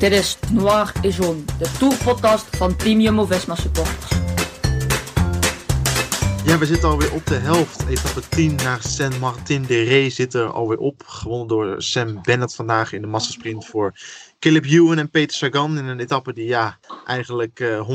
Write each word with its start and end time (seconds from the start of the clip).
Dit 0.00 0.12
is 0.12 0.38
Noir 0.52 0.92
et 1.02 1.14
Jaune, 1.14 1.44
de 1.58 1.70
tourpodcast 1.78 2.56
van 2.56 2.76
Team 2.76 3.00
Jumbo-Visma 3.00 3.54
supporters. 3.54 4.10
Ja, 6.44 6.58
we 6.58 6.66
zitten 6.66 6.88
alweer 6.88 7.12
op 7.12 7.26
de 7.26 7.34
helft. 7.34 7.86
Etappe 7.88 8.28
10 8.28 8.54
naar 8.54 8.82
Saint-Martin 8.82 9.62
de 9.62 9.82
Ré 9.82 10.10
zit 10.10 10.34
er 10.34 10.52
alweer 10.52 10.78
op. 10.78 11.02
Gewonnen 11.06 11.48
door 11.48 11.82
Sam 11.82 12.22
Bennett 12.22 12.54
vandaag 12.54 12.92
in 12.92 13.00
de 13.00 13.06
massasprint 13.06 13.66
voor 13.66 13.92
Caleb 14.38 14.64
Ewan 14.64 14.98
en 14.98 15.10
Peter 15.10 15.36
Sagan. 15.36 15.78
In 15.78 15.84
een 15.84 16.00
etappe 16.00 16.32
die 16.32 16.46
ja, 16.46 16.78
eigenlijk 17.06 17.60
eh 17.60 17.88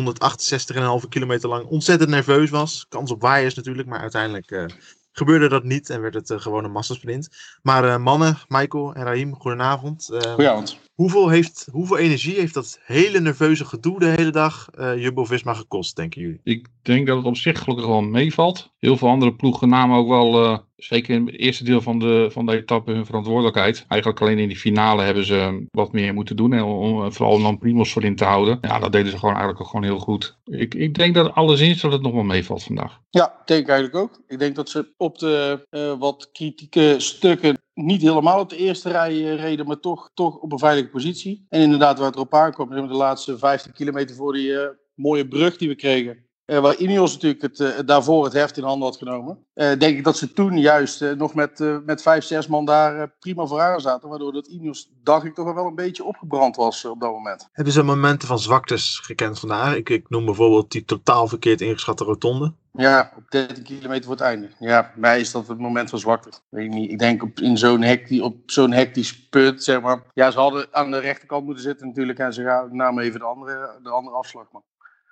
168,5 1.03 1.07
kilometer 1.09 1.49
lang 1.49 1.65
ontzettend 1.65 2.09
nerveus 2.09 2.49
was. 2.49 2.85
Kans 2.89 3.11
op 3.11 3.21
waaiers 3.21 3.55
natuurlijk, 3.55 3.87
maar 3.87 3.99
uiteindelijk 3.99 4.51
eh, 4.51 4.65
gebeurde 5.11 5.49
dat 5.49 5.63
niet 5.63 5.89
en 5.89 6.01
werd 6.01 6.13
het 6.13 6.29
eh, 6.29 6.39
gewoon 6.39 6.63
een 6.63 6.71
massasprint. 6.71 7.29
Maar 7.61 7.83
eh, 7.83 7.97
mannen, 7.97 8.37
Michael 8.47 8.93
en 8.93 9.03
Raim, 9.03 9.35
goedenavond. 9.35 10.09
Eh, 10.09 10.19
Goedenavond. 10.19 10.84
Hoeveel, 10.95 11.29
heeft, 11.29 11.67
hoeveel 11.71 11.97
energie 11.97 12.35
heeft 12.35 12.53
dat 12.53 12.79
hele 12.83 13.19
nerveuze 13.19 13.65
gedoe 13.65 13.99
de 13.99 14.05
hele 14.05 14.29
dag 14.29 14.69
eh 14.73 14.97
Jumbo-Visma 14.97 15.53
gekost, 15.53 15.95
denken 15.95 16.21
jullie? 16.21 16.39
Ik 16.43 16.67
denk 16.81 17.07
dat 17.07 17.17
het 17.17 17.25
op 17.25 17.37
zich 17.37 17.59
gelukkig 17.59 17.87
wel 17.87 18.01
meevalt. 18.01 18.73
Heel 18.79 18.97
veel 18.97 19.07
andere 19.09 19.35
ploegen 19.35 19.69
namen 19.69 19.97
ook 19.97 20.07
wel, 20.07 20.43
eh, 20.43 20.59
zeker 20.75 21.15
in 21.15 21.25
het 21.25 21.37
eerste 21.37 21.63
deel 21.63 21.81
van 21.81 21.99
de, 21.99 22.27
van 22.31 22.45
de 22.45 22.57
etappe, 22.57 22.91
hun 22.91 23.05
verantwoordelijkheid. 23.05 23.85
Eigenlijk 23.87 24.21
alleen 24.21 24.39
in 24.39 24.47
die 24.47 24.57
finale 24.57 25.01
hebben 25.01 25.25
ze 25.25 25.65
wat 25.71 25.91
meer 25.91 26.13
moeten 26.13 26.35
doen. 26.35 26.53
En 26.53 26.63
om, 26.63 27.13
vooral 27.13 27.35
om 27.35 27.43
dan 27.43 27.57
Primos 27.57 27.91
voor 27.91 28.03
in 28.03 28.15
te 28.15 28.25
houden. 28.25 28.57
Ja, 28.61 28.79
dat 28.79 28.91
deden 28.91 29.11
ze 29.11 29.17
gewoon 29.17 29.35
eigenlijk 29.35 29.61
ook 29.61 29.69
gewoon 29.69 29.85
heel 29.85 29.99
goed. 29.99 30.37
Ik, 30.45 30.73
ik 30.73 30.93
denk 30.93 31.15
dat 31.15 31.33
alleszins 31.33 31.81
dat 31.81 31.91
het 31.91 32.01
nog 32.01 32.13
wel 32.13 32.23
meevalt 32.23 32.63
vandaag. 32.63 32.99
Ja, 33.09 33.41
denk 33.45 33.61
ik 33.61 33.69
eigenlijk 33.69 33.97
ook. 34.03 34.21
Ik 34.27 34.39
denk 34.39 34.55
dat 34.55 34.69
ze 34.69 34.93
op 34.97 35.17
de 35.17 35.65
eh, 35.69 35.93
wat 35.99 36.29
kritieke 36.31 36.95
stukken 36.97 37.57
niet 37.73 38.01
helemaal 38.01 38.39
op 38.39 38.49
de 38.49 38.57
eerste 38.57 38.89
rij 38.89 39.11
eh, 39.11 39.35
reden, 39.35 39.67
maar 39.67 39.79
toch, 39.79 40.11
toch 40.13 40.37
op 40.37 40.51
een 40.51 40.59
veilige 40.59 40.89
positie. 40.89 41.45
En 41.49 41.61
inderdaad, 41.61 41.97
waar 41.97 42.07
het 42.07 42.15
erop 42.15 42.69
maar 42.69 42.87
de 42.87 42.93
laatste 42.93 43.37
15 43.37 43.73
kilometer 43.73 44.15
voor 44.15 44.33
die 44.33 44.59
eh, 44.59 44.69
mooie 44.93 45.27
brug 45.27 45.57
die 45.57 45.67
we 45.67 45.75
kregen. 45.75 46.24
Eh, 46.45 46.59
waar 46.59 46.75
Ineos 46.75 47.13
natuurlijk 47.13 47.41
het, 47.41 47.59
eh, 47.59 47.79
daarvoor 47.85 48.23
het 48.23 48.33
heft 48.33 48.57
in 48.57 48.63
handen 48.63 48.87
had 48.87 48.97
genomen. 48.97 49.43
eh, 49.53 49.79
denk 49.79 49.97
ik 49.97 50.03
dat 50.03 50.17
ze 50.17 50.33
toen 50.33 50.57
juist 50.57 51.15
nog 51.15 51.33
met, 51.33 51.59
met 51.85 52.01
vijf, 52.01 52.23
zes 52.23 52.47
man 52.47 52.65
daar 52.65 53.13
prima 53.19 53.45
vooraan 53.45 53.81
zaten. 53.81 54.09
Waardoor 54.09 54.33
dat 54.33 54.47
Ineos, 54.47 54.91
dacht 55.03 55.25
ik, 55.25 55.33
toch 55.33 55.53
wel 55.53 55.65
een 55.65 55.75
beetje 55.75 56.03
opgebrand 56.03 56.55
was 56.55 56.85
op 56.85 56.99
dat 56.99 57.11
moment. 57.11 57.47
Hebben 57.51 57.73
ze 57.73 57.83
momenten 57.83 58.27
van 58.27 58.39
zwaktes 58.39 58.99
gekend 59.03 59.39
vandaag? 59.39 59.75
Ik, 59.75 59.89
ik 59.89 60.09
noem 60.09 60.25
bijvoorbeeld 60.25 60.71
die 60.71 60.85
totaal 60.85 61.27
verkeerd 61.27 61.61
ingeschatte 61.61 62.03
rotonde. 62.03 62.53
Ja, 62.71 63.11
op 63.15 63.23
13 63.29 63.63
kilometer 63.63 64.03
voor 64.03 64.13
het 64.13 64.21
einde. 64.21 64.49
Ja, 64.59 64.81
bij 64.81 64.91
mij 64.95 65.19
is 65.19 65.31
dat 65.31 65.47
het 65.47 65.59
moment 65.59 65.89
van 65.89 65.99
zwakte. 65.99 66.29
Weet 66.49 66.65
ik 66.65 66.71
niet. 66.73 66.91
Ik 66.91 66.99
denk 66.99 67.23
op, 67.23 67.39
in 67.39 67.57
zo'n 67.57 67.81
hectisch, 67.81 68.21
op 68.21 68.35
zo'n 68.45 68.71
hectisch 68.71 69.27
punt, 69.29 69.63
zeg 69.63 69.81
maar. 69.81 70.03
Ja, 70.13 70.31
ze 70.31 70.39
hadden 70.39 70.67
aan 70.71 70.91
de 70.91 70.99
rechterkant 70.99 71.45
moeten 71.45 71.63
zitten 71.63 71.87
natuurlijk. 71.87 72.19
En 72.19 72.33
ze 72.33 72.43
gaan, 72.43 72.75
namen 72.75 73.03
even 73.03 73.19
de 73.19 73.25
andere, 73.25 73.79
de 73.83 73.89
andere 73.89 74.15
afslag. 74.15 74.45
Maar. 74.51 74.61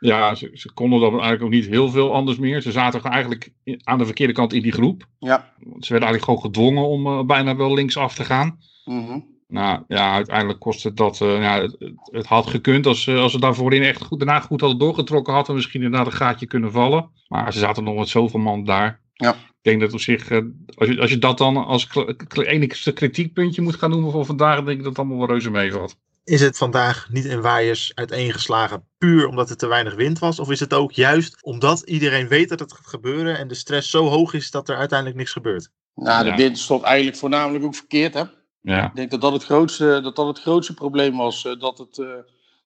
Ja, 0.06 0.36
ze, 0.36 0.50
ze 0.54 0.74
konden 0.74 1.00
dan 1.00 1.12
eigenlijk 1.12 1.44
ook 1.44 1.50
niet 1.50 1.66
heel 1.68 1.90
veel 1.90 2.14
anders 2.14 2.38
meer. 2.38 2.62
Ze 2.62 2.72
zaten 2.72 3.02
eigenlijk 3.04 3.54
in- 3.64 3.82
aan 3.84 3.98
de 3.98 4.06
verkeerde 4.06 4.34
kant 4.34 4.54
in 4.54 4.62
die 4.62 4.72
groep. 4.72 5.06
Ja. 5.20 5.54
Ze 5.60 5.92
werden 5.94 6.10
eigenlijk 6.10 6.24
gewoon 6.24 6.42
gedwongen 6.42 6.88
om 6.88 7.08
eh, 7.08 7.24
bijna 7.26 7.56
wel 7.56 7.74
linksaf 7.74 8.16
te 8.16 8.24
gaan. 8.24 8.58
mhm. 8.86 9.20
Nou 9.48 9.84
ja, 9.88 10.14
uiteindelijk 10.14 10.60
kost 10.60 10.84
het 10.84 10.98
dat. 10.98 11.22
eh, 11.22 11.42
ja, 11.42 11.62
het, 11.62 11.76
het- 12.12 12.26
had 12.26 12.48
gekund 12.48 12.86
als, 12.86 13.02
ze- 13.04 13.16
als 13.18 13.32
ze 13.32 13.40
daar 13.40 13.56
voorin 13.56 13.84
echt 13.84 14.02
goed, 14.04 14.20
daarna 14.20 14.40
goed 14.40 14.62
hadden 14.62 14.80
doorgetrokken, 14.80 15.34
hadden 15.34 15.52
we 15.52 15.58
misschien 15.58 15.82
inderdaad 15.84 16.06
een 16.06 16.18
gaatje 16.18 16.46
kunnen 16.48 16.72
vallen. 16.72 17.10
Maar 17.28 17.54
ze 17.54 17.60
zaten 17.60 17.84
nog 17.84 17.96
met 17.96 18.08
zoveel 18.10 18.40
man 18.40 18.64
daar. 18.64 19.02
Ja. 19.14 19.32
Ik 19.32 19.70
denk 19.70 19.82
dat 19.82 19.94
op 19.94 20.00
zich, 20.00 20.30
eh, 20.30 20.40
als, 20.76 20.90
je, 20.90 21.00
als 21.02 21.10
je 21.10 21.18
dat 21.18 21.38
dan 21.38 21.66
als 21.66 21.88
enigste 22.34 22.92
kritiekpuntje 22.94 23.62
moet 23.62 23.76
gaan 23.76 23.90
noemen 23.90 24.12
voor 24.12 24.26
vandaag, 24.26 24.56
denk 24.56 24.70
ik 24.70 24.78
dat 24.78 24.86
het 24.86 24.98
allemaal 24.98 25.18
wel 25.18 25.28
reuze 25.28 25.52
meevalt. 25.52 25.96
Is 26.24 26.42
het 26.42 26.58
vandaag 26.58 27.08
niet 27.12 27.26
in 27.26 27.42
waaiers 27.42 27.92
uiteengeslagen 27.96 28.88
puur 28.98 29.28
omdat 29.28 29.50
er 29.50 29.58
te 29.58 29.68
weinig 29.68 29.96
wind 29.96 30.20
was? 30.20 30.40
Of 30.40 30.50
is 30.52 30.60
het 30.60 30.74
ook 30.74 30.92
juist 30.92 31.44
omdat 31.44 31.82
iedereen 31.82 32.28
weet 32.28 32.50
dat 32.50 32.60
het 32.60 32.74
gaat 32.74 32.88
gebeuren 32.88 33.38
en 33.38 33.48
de 33.48 33.54
stress 33.54 33.90
zo 33.90 34.06
hoog 34.08 34.34
is 34.34 34.52
dat 34.52 34.70
er 34.70 34.76
uiteindelijk 34.76 35.18
niks 35.20 35.32
gebeurt? 35.32 35.70
Nou, 35.96 36.24
de 36.24 36.30
Ja. 36.30 36.36
wind 36.36 36.58
stond 36.58 36.84
eigenlijk 36.84 37.18
voornamelijk 37.18 37.66
ook 37.66 37.76
verkeerd, 37.76 38.14
hè. 38.14 38.24
Ja, 38.62 38.86
Ik 38.86 38.96
denk 38.96 39.12
dat 39.12 39.22
dat 39.22 39.34
het 39.34 39.44
grootste, 39.44 40.00
dat 40.04 40.16
dat 40.16 40.28
het 40.28 40.40
grootste 40.40 40.74
probleem 40.74 41.18
was. 41.18 41.46
eh, 41.46 41.60
dat, 41.60 41.78
het, 41.78 41.98
eh, 42.00 42.08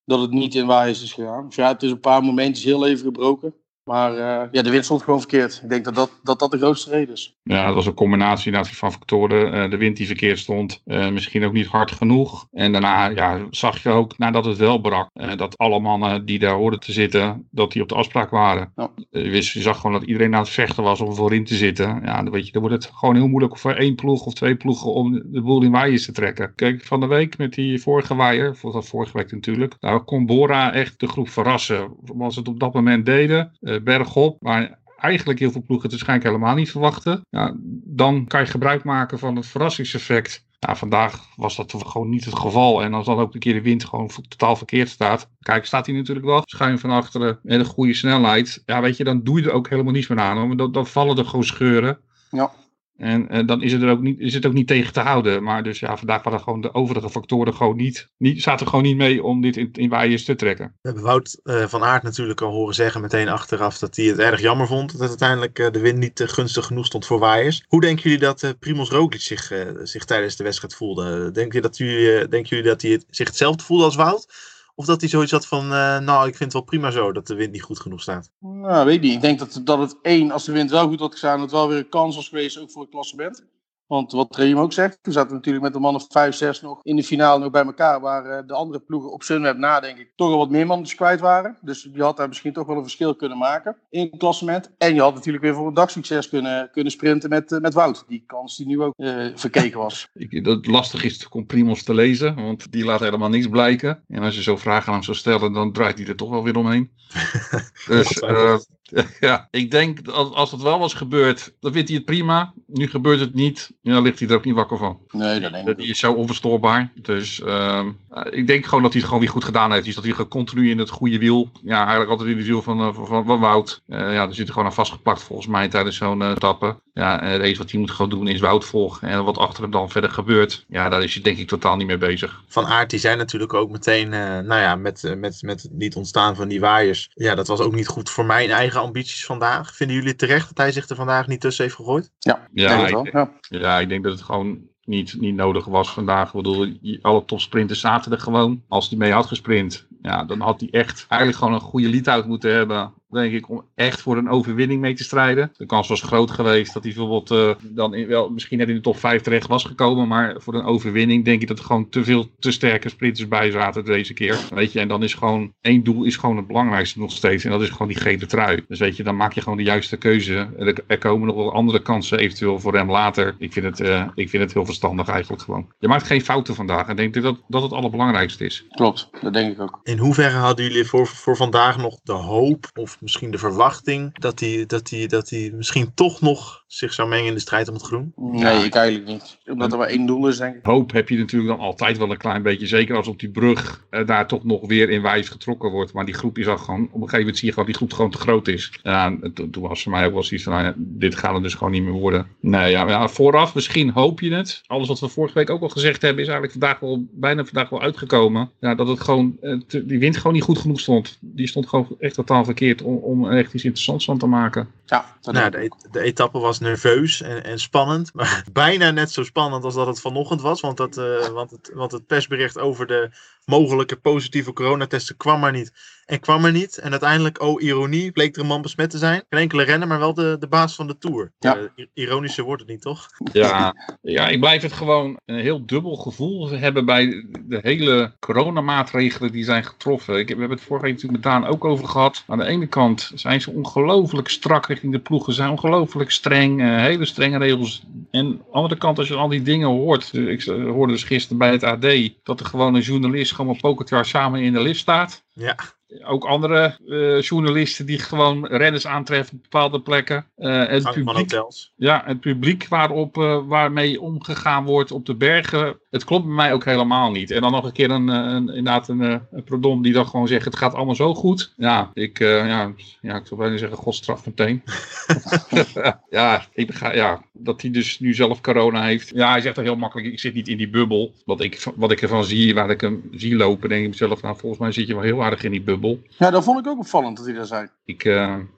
dat 0.05 0.21
het 0.21 0.31
niet 0.31 0.55
in 0.55 0.65
waaiers 0.65 1.03
is 1.03 1.13
gegaan. 1.13 1.45
Dus 1.47 1.55
ja, 1.55 1.67
het 1.67 1.83
is 1.83 1.91
een 1.91 1.99
paar 1.99 2.23
momentjes 2.23 2.65
heel 2.65 2.87
even 2.87 3.05
gebroken. 3.05 3.53
Maar 3.87 4.11
eh, 4.11 4.47
ja, 4.51 4.61
de 4.61 4.69
wind 4.69 4.85
stond 4.85 5.03
gewoon 5.03 5.19
verkeerd. 5.19 5.59
Ik 5.63 5.69
denk 5.69 5.85
dat 5.85 5.95
dat, 5.95 6.11
dat, 6.23 6.39
dat 6.39 6.51
de 6.51 6.57
grootste 6.57 6.89
reden 6.89 7.13
is. 7.13 7.37
ja 7.43 7.65
dat 7.65 7.75
was 7.75 7.85
een 7.85 7.93
combinatie 7.93 8.53
van 8.53 8.91
factoren. 8.91 9.53
Eh, 9.53 9.69
de 9.69 9.77
wind 9.77 9.97
die 9.97 10.05
verkeerd 10.05 10.39
stond, 10.39 10.81
eh, 10.85 11.09
misschien 11.09 11.45
ook 11.45 11.53
niet 11.53 11.67
hard 11.67 11.91
genoeg. 11.91 12.47
En 12.51 12.71
daarna 12.71 13.07
ja, 13.07 13.47
zag 13.49 13.83
je 13.83 13.89
ook, 13.89 14.17
nadat 14.17 14.45
het 14.45 14.57
wel 14.57 14.79
brak, 14.79 15.09
dat 15.37 15.57
alle 15.57 15.79
mannen 15.79 16.25
die 16.25 16.39
daar 16.39 16.53
hoorden 16.53 16.79
te 16.79 16.91
zitten, 16.91 17.47
dat 17.51 17.71
die 17.71 17.81
op 17.81 17.89
de 17.89 17.95
afspraak 17.95 18.29
waren. 18.29 18.71
Ja. 18.75 18.89
Je, 19.09 19.29
wist, 19.29 19.53
je 19.53 19.61
zag 19.61 19.75
gewoon 19.75 19.99
dat 19.99 20.07
iedereen 20.07 20.33
aan 20.33 20.41
het 20.41 20.49
vechten 20.49 20.83
was 20.83 21.01
om 21.01 21.15
voorin 21.15 21.45
te 21.45 21.55
zitten. 21.55 22.01
Ja, 22.03 22.23
dan, 22.23 22.31
weet 22.31 22.45
je, 22.45 22.51
dan 22.51 22.61
wordt 22.61 22.83
het 22.83 22.93
gewoon 22.95 23.15
heel 23.15 23.27
moeilijk 23.27 23.57
voor 23.57 23.73
één 23.73 23.95
ploeg 23.95 24.25
of 24.25 24.33
twee 24.33 24.55
ploegen 24.55 24.93
om 24.93 25.11
de 25.13 25.41
boel 25.41 25.63
in 25.63 25.71
waaiers 25.71 26.05
te 26.05 26.11
trekken. 26.11 26.55
Kijk, 26.55 26.85
van 26.85 26.99
de 26.99 27.07
week 27.07 27.37
met 27.37 27.53
die 27.53 27.81
vorige 27.81 28.15
waaier, 28.15 28.57
of 28.63 28.73
dat 28.73 28.87
vorige 28.87 29.17
week 29.17 29.31
natuurlijk, 29.31 29.75
daar 29.79 30.03
kon 30.03 30.25
Bora 30.25 30.73
echt 30.73 30.99
de 30.99 31.07
groep 31.07 31.29
verrassen. 31.29 31.95
Als 32.19 32.33
ze 32.33 32.39
het 32.39 32.49
op 32.49 32.59
dat 32.59 32.73
moment 32.73 33.05
deden, 33.05 33.57
bergop, 33.81 34.41
maar 34.41 34.79
eigenlijk 34.97 35.39
heel 35.39 35.51
veel 35.51 35.61
ploegen 35.61 35.89
het 35.89 35.91
waarschijnlijk 35.91 36.29
helemaal 36.29 36.55
niet 36.55 36.71
verwachten. 36.71 37.21
Ja, 37.29 37.55
dan 37.83 38.27
kan 38.27 38.39
je 38.39 38.45
gebruik 38.47 38.83
maken 38.83 39.19
van 39.19 39.35
het 39.35 39.45
verrassingseffect. 39.45 40.45
Ja, 40.59 40.75
vandaag 40.75 41.25
was 41.35 41.55
dat 41.55 41.73
gewoon 41.85 42.09
niet 42.09 42.25
het 42.25 42.35
geval. 42.35 42.83
En 42.83 42.93
als 42.93 43.05
dan 43.05 43.19
ook 43.19 43.33
een 43.33 43.39
keer 43.39 43.53
de 43.53 43.61
wind 43.61 43.85
gewoon 43.85 44.09
totaal 44.27 44.55
verkeerd 44.55 44.89
staat. 44.89 45.29
Kijk, 45.39 45.65
staat 45.65 45.85
hij 45.85 45.95
natuurlijk 45.95 46.25
wel 46.25 46.41
schuin 46.45 46.79
van 46.79 46.89
achteren 46.89 47.39
met 47.43 47.59
een 47.59 47.65
goede 47.65 47.93
snelheid. 47.93 48.63
Ja, 48.65 48.81
weet 48.81 48.97
je, 48.97 49.03
dan 49.03 49.23
doe 49.23 49.41
je 49.41 49.47
er 49.47 49.53
ook 49.53 49.69
helemaal 49.69 49.93
niets 49.93 50.07
meer 50.07 50.19
aan. 50.19 50.37
hoor. 50.37 50.57
Dan, 50.57 50.71
dan 50.71 50.87
vallen 50.87 51.17
er 51.17 51.25
gewoon 51.25 51.45
scheuren. 51.45 51.99
Ja. 52.31 52.51
En 52.97 53.29
eh, 53.29 53.47
dan 53.47 53.61
is 53.61 53.71
het, 53.71 53.81
er 53.81 53.89
ook 53.89 54.01
niet, 54.01 54.19
is 54.19 54.33
het 54.33 54.45
ook 54.45 54.53
niet 54.53 54.67
tegen 54.67 54.93
te 54.93 54.99
houden. 54.99 55.43
Maar 55.43 55.63
dus 55.63 55.79
ja, 55.79 55.97
vandaag 55.97 56.23
waren 56.23 56.39
gewoon 56.39 56.61
de 56.61 56.73
overige 56.73 57.09
factoren 57.09 57.53
gewoon 57.53 57.75
niet, 57.75 58.09
niet 58.17 58.43
zaten 58.43 58.67
gewoon 58.67 58.83
niet 58.83 58.97
mee 58.97 59.23
om 59.23 59.41
dit 59.41 59.57
in, 59.57 59.69
in 59.71 59.89
waaiers 59.89 60.25
te 60.25 60.35
trekken. 60.35 60.65
We 60.65 60.87
hebben 60.87 61.03
Wout 61.03 61.39
eh, 61.43 61.67
van 61.67 61.83
Aert 61.83 62.03
natuurlijk 62.03 62.41
al 62.41 62.51
horen 62.51 62.75
zeggen 62.75 63.01
meteen 63.01 63.29
achteraf 63.29 63.77
dat 63.77 63.95
hij 63.95 64.05
het 64.05 64.19
erg 64.19 64.41
jammer 64.41 64.67
vond 64.67 64.97
dat 64.97 65.09
uiteindelijk 65.09 65.59
eh, 65.59 65.71
de 65.71 65.79
wind 65.79 65.97
niet 65.97 66.23
gunstig 66.25 66.65
genoeg 66.65 66.85
stond 66.85 67.05
voor 67.05 67.19
waaiers. 67.19 67.63
Hoe 67.67 67.81
denken 67.81 68.03
jullie 68.03 68.19
dat 68.19 68.55
Primoz 68.59 68.89
Roglic 68.89 69.21
zich, 69.21 69.51
zich 69.83 70.05
tijdens 70.05 70.35
de 70.35 70.43
wedstrijd 70.43 70.75
voelde? 70.75 71.31
Denken 71.31 71.61
jullie 71.61 71.61
dat, 71.61 72.29
denken 72.29 72.49
jullie 72.49 72.63
dat 72.63 72.81
hij 72.81 73.01
zich 73.09 73.27
hetzelfde 73.27 73.63
voelde 73.63 73.83
als 73.83 73.95
Wout? 73.95 74.55
Of 74.79 74.85
dat 74.85 74.99
hij 75.01 75.09
zoiets 75.09 75.31
had 75.31 75.47
van, 75.47 75.63
eh, 75.63 75.99
nou 75.99 76.27
ik 76.27 76.35
vind 76.35 76.39
het 76.39 76.53
wel 76.53 76.61
prima 76.61 76.91
zo 76.91 77.11
dat 77.11 77.27
de 77.27 77.35
wind 77.35 77.51
niet 77.51 77.61
goed 77.61 77.79
genoeg 77.79 78.01
staat? 78.01 78.31
Nou, 78.39 78.85
weet 78.85 78.95
ik 78.95 79.01
niet. 79.01 79.13
Ik 79.13 79.21
denk 79.21 79.39
dat, 79.39 79.61
dat 79.63 79.79
het 79.79 79.97
één, 80.01 80.31
als 80.31 80.45
de 80.45 80.51
wind 80.51 80.69
wel 80.69 80.87
goed 80.87 80.99
had 80.99 81.11
gestaan, 81.11 81.41
het 81.41 81.51
wel 81.51 81.67
weer 81.67 81.77
een 81.77 81.89
kans 81.89 82.15
was 82.15 82.29
geweest, 82.29 82.59
ook 82.59 82.71
voor 82.71 82.81
het 82.81 82.91
klassement. 82.91 83.45
Want 83.87 84.11
wat 84.11 84.35
Reem 84.35 84.57
ook 84.57 84.73
zegt, 84.73 84.99
we 85.01 85.11
zaten 85.11 85.33
natuurlijk 85.33 85.65
met 85.65 85.75
een 85.75 85.81
man 85.81 85.95
of 85.95 86.05
5, 86.09 86.35
6 86.35 86.61
nog 86.61 86.79
in 86.83 86.95
de 86.95 87.03
finale 87.03 87.39
nog 87.39 87.51
bij 87.51 87.65
elkaar. 87.65 87.99
Waar 87.99 88.25
eh, 88.25 88.47
de 88.47 88.53
andere 88.53 88.79
ploegen 88.79 89.11
op 89.11 89.23
Sunweb 89.23 89.57
na, 89.57 89.79
denk 89.79 89.97
ik, 89.97 90.11
toch 90.15 90.31
al 90.31 90.37
wat 90.37 90.49
meer 90.49 90.65
mannen 90.65 90.95
kwijt 90.95 91.19
waren. 91.19 91.57
Dus 91.61 91.89
je 91.93 92.03
had 92.03 92.17
daar 92.17 92.27
misschien 92.27 92.53
toch 92.53 92.67
wel 92.67 92.75
een 92.75 92.81
verschil 92.81 93.15
kunnen 93.15 93.37
maken 93.37 93.77
in 93.89 94.07
het 94.11 94.19
klassement. 94.19 94.71
En 94.77 94.93
je 94.93 95.01
had 95.01 95.13
natuurlijk 95.13 95.43
weer 95.43 95.53
voor 95.53 95.67
een 95.67 95.73
dagsucces 95.73 96.29
kunnen, 96.29 96.69
kunnen 96.71 96.91
sprinten 96.91 97.29
met, 97.29 97.51
eh, 97.51 97.59
met 97.59 97.73
Wout. 97.73 98.03
Die 98.07 98.23
kans 98.27 98.57
die 98.57 98.67
nu 98.67 98.81
ook 98.81 98.93
eh, 98.97 99.25
verkeken 99.35 99.79
was. 99.79 100.07
Ik, 100.13 100.43
dat 100.43 100.67
lastig 100.67 101.03
is 101.03 101.27
om 101.29 101.45
Primos 101.45 101.83
te 101.83 101.93
lezen, 101.93 102.35
want 102.35 102.71
die 102.71 102.85
laat 102.85 102.99
helemaal 102.99 103.29
niks 103.29 103.47
blijken. 103.47 104.03
En 104.07 104.23
als 104.23 104.35
je 104.35 104.41
zo 104.41 104.57
vragen 104.57 104.87
aan 104.87 104.93
hem 104.93 105.03
zou 105.03 105.17
stellen, 105.17 105.53
dan 105.53 105.71
draait 105.71 105.97
hij 105.97 106.07
er 106.07 106.15
toch 106.15 106.29
wel 106.29 106.43
weer 106.43 106.57
omheen. 106.57 106.91
dus 107.87 108.19
eh. 108.19 108.57
Ja, 109.19 109.47
ik 109.51 109.71
denk 109.71 110.05
dat 110.05 110.15
als, 110.15 110.31
als 110.31 110.51
het 110.51 110.61
wel 110.61 110.79
was 110.79 110.93
gebeurd, 110.93 111.53
dan 111.59 111.71
vindt 111.71 111.87
hij 111.87 111.97
het 111.97 112.05
prima. 112.05 112.53
Nu 112.65 112.87
gebeurt 112.87 113.19
het 113.19 113.33
niet. 113.33 113.71
Ja, 113.81 113.93
dan 113.93 114.03
ligt 114.03 114.19
hij 114.19 114.27
er 114.27 114.35
ook 114.35 114.45
niet 114.45 114.55
wakker 114.55 114.77
van. 114.77 114.99
Nee, 115.11 115.39
dat 115.39 115.51
denk 115.51 115.67
ik 115.67 115.77
Die 115.77 115.89
is 115.89 115.99
zo 115.99 116.13
onverstoorbaar. 116.13 116.91
Dus 117.01 117.41
ehm, 117.41 117.91
eh, 118.09 118.21
ik 118.29 118.47
denk 118.47 118.65
gewoon 118.65 118.81
dat 118.81 118.91
hij 118.91 118.99
het 118.99 119.09
gewoon 119.09 119.23
weer 119.23 119.33
goed 119.33 119.43
gedaan 119.43 119.71
heeft. 119.71 119.85
Dus 119.85 119.95
dat 119.95 120.03
hij 120.03 120.27
continu 120.27 120.69
in 120.69 120.79
het 120.79 120.89
goede 120.89 121.17
wiel. 121.17 121.49
Ja, 121.63 121.79
eigenlijk 121.79 122.09
altijd 122.09 122.29
in 122.29 122.37
de 122.37 122.43
wiel 122.43 122.61
van, 122.61 122.79
eh, 122.79 122.93
van, 122.93 123.07
van, 123.07 123.25
van 123.25 123.39
Wout. 123.39 123.81
Eh, 123.87 123.99
ja, 123.99 124.25
daar 124.25 124.27
zit 124.27 124.37
hij 124.37 124.47
gewoon 124.47 124.65
aan 124.65 124.73
vastgeplakt 124.73 125.23
volgens 125.23 125.47
mij 125.47 125.67
tijdens 125.67 125.97
zo'n 125.97 126.21
eh 126.21 126.31
tappen. 126.31 126.81
Ja, 126.93 127.21
en 127.21 127.31
het 127.31 127.41
enige 127.41 127.57
wat 127.57 127.71
hij 127.71 127.79
moet 127.79 127.91
gewoon 127.91 128.09
doen 128.09 128.27
is 128.27 128.39
Wout 128.39 128.65
volgen. 128.65 129.07
En 129.07 129.23
wat 129.23 129.37
achter 129.37 129.61
hem 129.61 129.71
dan 129.71 129.89
verder 129.89 130.09
gebeurt. 130.09 130.65
Ja, 130.67 130.89
daar 130.89 131.03
is 131.03 131.13
hij 131.13 131.23
denk 131.23 131.37
ik 131.37 131.47
totaal 131.47 131.75
niet 131.75 131.87
mee 131.87 131.97
bezig. 131.97 132.41
Van 132.47 132.65
Aert 132.65 132.89
die 132.89 132.99
zei 132.99 133.15
natuurlijk 133.15 133.53
ook 133.53 133.69
meteen, 133.69 134.09
nou 134.09 134.61
ja, 134.61 134.75
met, 134.75 135.03
eh, 135.03 135.15
met, 135.15 135.41
met 135.41 135.61
het 135.61 135.71
niet 135.71 135.95
ontstaan 135.95 136.35
van 136.35 136.47
die 136.47 136.59
waaiers. 136.59 137.09
Ja, 137.13 137.35
dat 137.35 137.47
was 137.47 137.59
ook 137.59 137.73
niet 137.73 137.87
goed 137.87 138.09
voor 138.09 138.25
mijn 138.25 138.49
eigen 138.49 138.76
ambities 138.79 139.25
vandaag. 139.25 139.75
Vinden 139.75 139.95
jullie 139.95 140.15
terecht 140.15 140.47
dat 140.47 140.57
hij 140.57 140.71
zich 140.71 140.89
er 140.89 140.95
vandaag 140.95 141.27
niet 141.27 141.41
tussen 141.41 141.63
heeft 141.63 141.75
gegooid? 141.75 142.11
Ja, 142.19 142.47
Ja, 142.53 142.67
denk 142.67 142.79
het 142.97 143.05
ik- 143.07 143.13
wel. 143.13 143.29
Ja. 143.49 143.59
Ja, 143.59 143.79
ik 143.79 143.89
denk 143.89 144.03
dat 144.03 144.11
het 144.13 144.21
gewoon 144.21 144.59
niet, 144.83 145.15
niet 145.19 145.35
nodig 145.35 145.65
was 145.65 145.89
vandaag. 145.89 146.27
Ik 146.27 146.33
bedoel, 146.33 146.65
je- 146.81 146.99
alle 147.01 147.25
topsprinters 147.25 147.79
zaten 147.79 148.11
er 148.11 148.19
gewoon. 148.19 148.63
Als 148.67 148.89
hij 148.89 148.97
mee 148.97 149.11
had 149.11 149.25
gesprint, 149.25 149.87
ja, 150.01 150.23
dan 150.23 150.41
had 150.41 150.59
hij 150.59 150.69
echt 150.71 151.05
eigenlijk 151.07 151.39
gewoon 151.41 151.53
een 151.53 151.67
goede 151.69 151.89
lead-out 151.89 152.25
moeten 152.25 152.53
hebben. 152.53 152.93
Denk 153.09 153.33
ik, 153.33 153.49
om 153.49 153.65
echt 153.75 154.01
voor 154.01 154.17
een 154.17 154.29
overwinning 154.29 154.81
mee 154.81 154.93
te 154.93 155.03
strijden. 155.03 155.51
De 155.57 155.65
kans 155.65 155.87
was 155.87 156.01
groot 156.01 156.31
geweest 156.31 156.73
dat 156.73 156.83
hij 156.83 156.93
bijvoorbeeld 156.93 157.31
eh, 157.31 157.67
dan 157.73 157.93
in, 157.93 158.07
wel, 158.07 158.29
misschien 158.29 158.57
net 158.57 158.69
in 158.69 158.75
de 158.75 158.81
top 158.81 158.97
5 158.97 159.21
terecht 159.21 159.47
was 159.47 159.63
gekomen. 159.63 160.07
Maar 160.07 160.35
voor 160.37 160.53
een 160.53 160.65
overwinning 160.65 161.25
denk 161.25 161.41
ik 161.41 161.47
dat 161.47 161.59
er 161.59 161.65
gewoon 161.65 161.89
te 161.89 162.03
veel 162.03 162.29
te 162.39 162.51
sterke 162.51 162.89
sprinters 162.89 163.27
bij 163.27 163.51
zaten 163.51 163.85
deze 163.85 164.13
keer. 164.13 164.39
Weet 164.53 164.71
je, 164.71 164.79
en 164.79 164.87
dan 164.87 165.03
is 165.03 165.13
gewoon 165.13 165.53
één 165.61 165.83
doel 165.83 166.03
is 166.03 166.15
gewoon 166.15 166.37
het 166.37 166.47
belangrijkste 166.47 166.99
nog 166.99 167.11
steeds. 167.11 167.43
En 167.43 167.51
dat 167.51 167.61
is 167.61 167.69
gewoon 167.69 167.87
die 167.87 167.97
gele 167.97 168.25
trui. 168.25 168.65
Dus 168.67 168.79
weet 168.79 168.97
je, 168.97 169.03
dan 169.03 169.15
maak 169.15 169.33
je 169.33 169.41
gewoon 169.41 169.57
de 169.57 169.63
juiste 169.63 169.97
keuze. 169.97 170.37
En 170.57 170.67
er, 170.67 170.83
er 170.87 170.97
komen 170.97 171.27
nog 171.27 171.35
wel 171.35 171.53
andere 171.53 171.81
kansen 171.81 172.17
eventueel 172.17 172.59
voor 172.59 172.75
hem 172.75 172.91
later. 172.91 173.35
Ik 173.37 173.53
vind 173.53 173.65
het, 173.65 173.79
eh, 173.79 174.07
ik 174.15 174.29
vind 174.29 174.43
het 174.43 174.53
heel 174.53 174.65
verstandig 174.65 175.07
eigenlijk 175.07 175.41
gewoon. 175.41 175.67
Je 175.79 175.87
maakt 175.87 176.05
geen 176.05 176.21
fouten 176.21 176.55
vandaag. 176.55 176.87
En 176.87 176.97
ik 176.97 177.13
denk 177.13 177.25
dat 177.25 177.43
dat 177.47 177.61
het 177.61 177.71
allerbelangrijkste 177.71 178.45
is. 178.45 178.65
Klopt, 178.69 179.09
dat 179.21 179.33
denk 179.33 179.51
ik 179.51 179.61
ook. 179.61 179.79
In 179.83 179.97
hoeverre 179.97 180.37
hadden 180.37 180.65
jullie 180.65 180.85
voor, 180.85 181.07
voor 181.07 181.35
vandaag 181.35 181.77
nog 181.77 181.99
de 182.03 182.13
hoop 182.13 182.69
of 182.73 182.96
misschien 182.99 183.31
de 183.31 183.37
verwachting 183.37 184.19
dat 184.19 184.39
hij, 184.39 184.63
dat, 184.67 184.89
hij, 184.89 185.07
dat 185.07 185.29
hij 185.29 185.51
misschien 185.55 185.91
toch 185.93 186.21
nog 186.21 186.63
zich 186.67 186.93
zou 186.93 187.09
mengen 187.09 187.27
in 187.27 187.33
de 187.33 187.39
strijd 187.39 187.67
om 187.67 187.73
het 187.73 187.83
groen? 187.83 188.13
Nee, 188.15 188.65
ik 188.65 188.75
eigenlijk 188.75 189.07
niet. 189.07 189.37
Omdat 189.45 189.71
er 189.71 189.77
maar 189.77 189.87
één 189.87 190.05
doel 190.05 190.27
is, 190.27 190.37
denk 190.37 190.55
ik. 190.55 190.65
Hoop 190.65 190.91
heb 190.91 191.09
je 191.09 191.17
natuurlijk 191.17 191.57
dan 191.57 191.65
altijd 191.67 191.97
wel 191.97 192.11
een 192.11 192.17
klein 192.17 192.41
beetje. 192.41 192.67
Zeker 192.67 192.95
als 192.95 193.07
op 193.07 193.19
die 193.19 193.29
brug 193.29 193.85
eh, 193.89 194.05
daar 194.07 194.27
toch 194.27 194.43
nog 194.43 194.67
weer 194.67 194.89
in 194.89 195.01
wijs 195.01 195.29
getrokken 195.29 195.71
wordt. 195.71 195.93
Maar 195.93 196.05
die 196.05 196.13
groep 196.13 196.37
is 196.37 196.47
al 196.47 196.57
gewoon. 196.57 196.81
Op 196.81 196.85
een 196.93 196.99
gegeven 196.99 197.19
moment 197.19 197.37
zie 197.37 197.47
je 197.47 197.53
gewoon 197.53 197.65
dat 197.71 197.79
die 197.79 197.87
groep 197.87 197.93
gewoon 197.97 198.11
te 198.11 198.17
groot 198.17 198.47
is. 198.47 198.79
Ja, 198.83 199.05
en 199.21 199.33
to- 199.33 199.49
toen 199.49 199.63
was 199.67 199.83
voor 199.83 199.91
mij 199.91 200.05
ook 200.05 200.13
wel 200.13 200.23
zoiets 200.23 200.45
van. 200.45 200.53
Nou 200.53 200.65
ja, 200.65 200.73
dit 200.77 201.15
gaat 201.15 201.33
het 201.33 201.43
dus 201.43 201.53
gewoon 201.53 201.73
niet 201.73 201.83
meer 201.83 201.91
worden. 201.91 202.27
Nee, 202.41 202.71
ja, 202.71 202.87
ja, 202.87 203.07
vooraf 203.07 203.55
misschien 203.55 203.89
hoop 203.89 204.19
je 204.19 204.33
het. 204.33 204.61
Alles 204.67 204.87
wat 204.87 204.99
we 204.99 205.07
vorige 205.07 205.33
week 205.33 205.49
ook 205.49 205.61
al 205.61 205.69
gezegd 205.69 206.01
hebben. 206.01 206.21
Is 206.23 206.29
eigenlijk 206.29 206.59
vandaag 206.59 206.79
wel 206.79 207.05
bijna 207.11 207.45
vandaag 207.45 207.69
wel 207.69 207.81
uitgekomen. 207.81 208.51
Ja, 208.59 208.75
dat 208.75 208.87
het 208.87 208.99
gewoon. 208.99 209.37
eh, 209.41 209.57
te- 209.67 209.85
die 209.85 209.99
wind 209.99 210.17
gewoon 210.17 210.33
niet 210.33 210.43
goed 210.43 210.57
genoeg 210.57 210.79
stond. 210.79 211.17
Die 211.21 211.47
stond 211.47 211.67
gewoon 211.67 211.87
echt 211.99 212.13
totaal 212.13 212.45
verkeerd. 212.45 212.81
Om, 212.87 213.25
er 213.25 213.37
echt 213.37 213.53
iets 213.53 213.63
interessants 213.63 214.05
van 214.05 214.17
te 214.17 214.27
maken. 214.27 214.67
Ja, 214.89 215.05
Nou, 215.21 215.49
de, 215.49 215.71
de 215.91 216.01
etappe 216.01 216.39
was 216.39 216.59
nerveus 216.59 217.21
en, 217.21 217.43
en 217.43 217.59
spannend, 217.59 218.13
maar 218.13 218.43
bijna 218.51 218.91
net 218.91 219.11
zo 219.11 219.23
spannend 219.23 219.63
als 219.63 219.73
dat 219.75 219.87
het 219.87 220.01
vanochtend 220.01 220.41
was. 220.41 220.61
Want, 220.61 220.77
dat, 220.77 220.97
eh, 220.97 221.27
want, 221.27 221.51
het, 221.51 221.71
want 221.73 221.91
het 221.91 222.05
persbericht 222.07 222.57
over 222.59 222.87
de 222.87 223.09
mogelijke 223.45 223.95
positieve 223.95 224.53
coronatesten 224.53 225.17
kwam 225.17 225.39
maar 225.39 225.51
niet. 225.51 225.71
En 226.05 226.19
kwam 226.19 226.45
er 226.45 226.51
niet. 226.51 226.77
En 226.77 226.91
uiteindelijk, 226.91 227.41
oh 227.41 227.61
ironie, 227.61 228.11
bleek 228.11 228.35
er 228.35 228.41
een 228.41 228.47
man 228.47 228.61
besmet 228.61 228.89
te 228.89 228.97
zijn. 228.97 229.23
Geen 229.29 229.39
enkele 229.39 229.63
renner, 229.63 229.87
maar 229.87 229.99
wel 229.99 230.13
de, 230.13 230.35
de 230.39 230.47
baas 230.47 230.75
van 230.75 230.87
de 230.87 230.97
Tour. 230.97 231.31
Ja. 231.39 231.57
Eh, 231.75 231.85
ironischer 231.93 232.43
wordt 232.43 232.61
het 232.61 232.69
niet, 232.71 232.81
toch? 232.81 233.07
Ja, 233.33 233.75
ja, 234.01 234.27
ik 234.27 234.39
blijf 234.39 234.61
het 234.61 234.73
gewoon 234.73 235.19
een 235.25 235.39
heel 235.39 235.65
dubbel 235.65 235.95
gevoel 235.95 236.49
hebben 236.49 236.85
bij 236.85 237.25
de 237.41 237.59
hele 237.61 238.15
coronamaatregelen 238.19 239.31
die 239.31 239.43
zijn 239.43 239.63
getroffen. 239.65 240.13
Ik, 240.19 240.27
heb- 240.27 240.37
we 240.37 240.43
hebben 240.43 240.57
het 240.57 240.67
vorige 240.67 240.85
week 240.85 240.95
natuurlijk 240.95 241.23
met 241.23 241.33
Daan 241.33 241.45
ook 241.45 241.65
over 241.65 241.87
gehad. 241.87 242.23
Aan 242.27 242.37
de 242.37 242.45
ene 242.45 242.67
kant 242.67 243.11
zijn 243.15 243.41
ze 243.41 243.51
ongelooflijk 243.51 244.29
strak 244.29 244.67
richting 244.77 245.03
de 245.03 245.09
ploegen, 245.09 245.33
zijn 245.33 245.49
ongelooflijk 245.49 246.11
streng, 246.11 246.61
eh, 246.61 246.75
hele 246.75 247.05
strenge 247.05 247.37
regels. 247.37 247.83
En 248.11 248.25
aan 248.25 248.31
de 248.31 248.43
andere 248.51 248.77
kant, 248.77 248.97
als 248.97 249.07
je 249.07 249.15
al 249.15 249.27
die 249.27 249.41
dingen 249.41 249.67
hoort, 249.67 250.09
eh, 250.13 250.27
ik 250.27 250.45
eh, 250.45 250.69
hoorde 250.69 250.93
dus 250.93 251.03
gisteren 251.03 251.37
bij 251.37 251.51
het 251.51 251.63
AD 251.63 251.85
dat 252.23 252.39
er 252.39 252.45
gewoon 252.45 252.75
een 252.75 252.81
journalist 252.81 253.31
gewoon 253.31 253.51
met 253.51 253.61
Pokertjar 253.61 254.05
samen 254.05 254.41
in 254.41 254.53
de 254.53 254.61
lift 254.61 254.79
staat. 254.79 255.25
Ja. 255.33 255.55
Ook 256.03 256.25
andere 256.25 256.77
journalisten 257.21 257.85
die 257.85 257.99
gewoon 257.99 258.45
renners 258.45 258.87
aantreffen 258.87 259.35
op 259.35 259.41
bepaalde 259.41 259.81
plekken. 259.81 260.25
Het 260.35 260.91
publiek 260.91 261.31
ja, 261.75 262.03
het 262.05 262.19
publiek 262.19 262.67
waarop, 262.67 263.17
eh, 263.17 263.39
waarmee 263.45 264.01
omgegaan 264.01 264.65
wordt 264.65 264.91
op 264.91 265.05
de 265.05 265.15
bergen, 265.15 265.79
het 265.97 266.05
klopt 266.05 266.25
bij 266.25 266.33
mij 266.33 266.53
ook 266.53 266.65
helemaal 266.65 267.11
niet. 267.11 267.31
En 267.31 267.41
dan 267.41 267.51
nog 267.51 267.65
een 267.65 267.71
keer 267.71 267.91
een, 267.91 268.09
eh, 268.09 268.15
een, 268.15 268.47
inderdaad 268.47 268.87
een, 268.87 269.01
eh, 269.01 269.15
een 269.31 269.43
prodom 269.43 269.81
die 269.81 269.93
dan 269.93 270.07
gewoon 270.07 270.27
zegt, 270.27 270.45
het 270.45 270.55
gaat 270.55 270.73
allemaal 270.73 270.95
zo 270.95 271.13
goed. 271.13 271.53
Ja, 271.57 271.91
ik, 271.93 272.19
eh, 272.19 272.47
ja, 272.47 272.71
ja, 273.01 273.15
ik 273.15 273.25
zou 273.25 273.39
bijna 273.39 273.57
zeggen, 273.57 273.77
godstraf 273.77 274.25
meteen. 274.25 274.63
ja, 276.09 276.45
ik 276.53 276.67
begrijp, 276.67 276.95
ja, 276.95 277.21
dat 277.33 277.61
hij 277.61 277.71
dus 277.71 277.99
nu 277.99 278.13
zelf 278.13 278.41
corona 278.41 278.83
heeft. 278.83 279.09
Ja, 279.09 279.31
hij 279.31 279.41
zegt 279.41 279.55
dat 279.55 279.65
heel 279.65 279.75
makkelijk, 279.75 280.07
ik 280.07 280.19
zit 280.19 280.33
niet 280.33 280.47
in 280.47 280.57
die 280.57 280.69
bubbel. 280.69 281.13
Wat 281.25 281.41
ik, 281.41 281.63
wat 281.75 281.91
ik 281.91 282.01
ervan 282.01 282.23
zie, 282.23 282.53
waar 282.53 282.69
ik 282.69 282.81
hem 282.81 283.09
zie 283.11 283.35
lopen, 283.35 283.69
denk 283.69 283.83
ik 283.83 283.89
mezelf, 283.89 284.21
nou, 284.21 284.37
volgens 284.37 284.61
mij 284.61 284.71
zit 284.71 284.87
je 284.87 284.93
wel 284.93 285.03
heel 285.03 285.23
aardig 285.23 285.43
in 285.43 285.51
die 285.51 285.61
bubbel. 285.61 285.99
Ja, 286.17 286.31
dat 286.31 286.43
vond 286.43 286.59
ik 286.59 286.67
ook 286.67 286.79
opvallend 286.79 287.17
dat 287.17 287.25
hij 287.25 287.35
daar 287.35 287.45
zei. 287.45 287.67
Ik, 287.85 288.03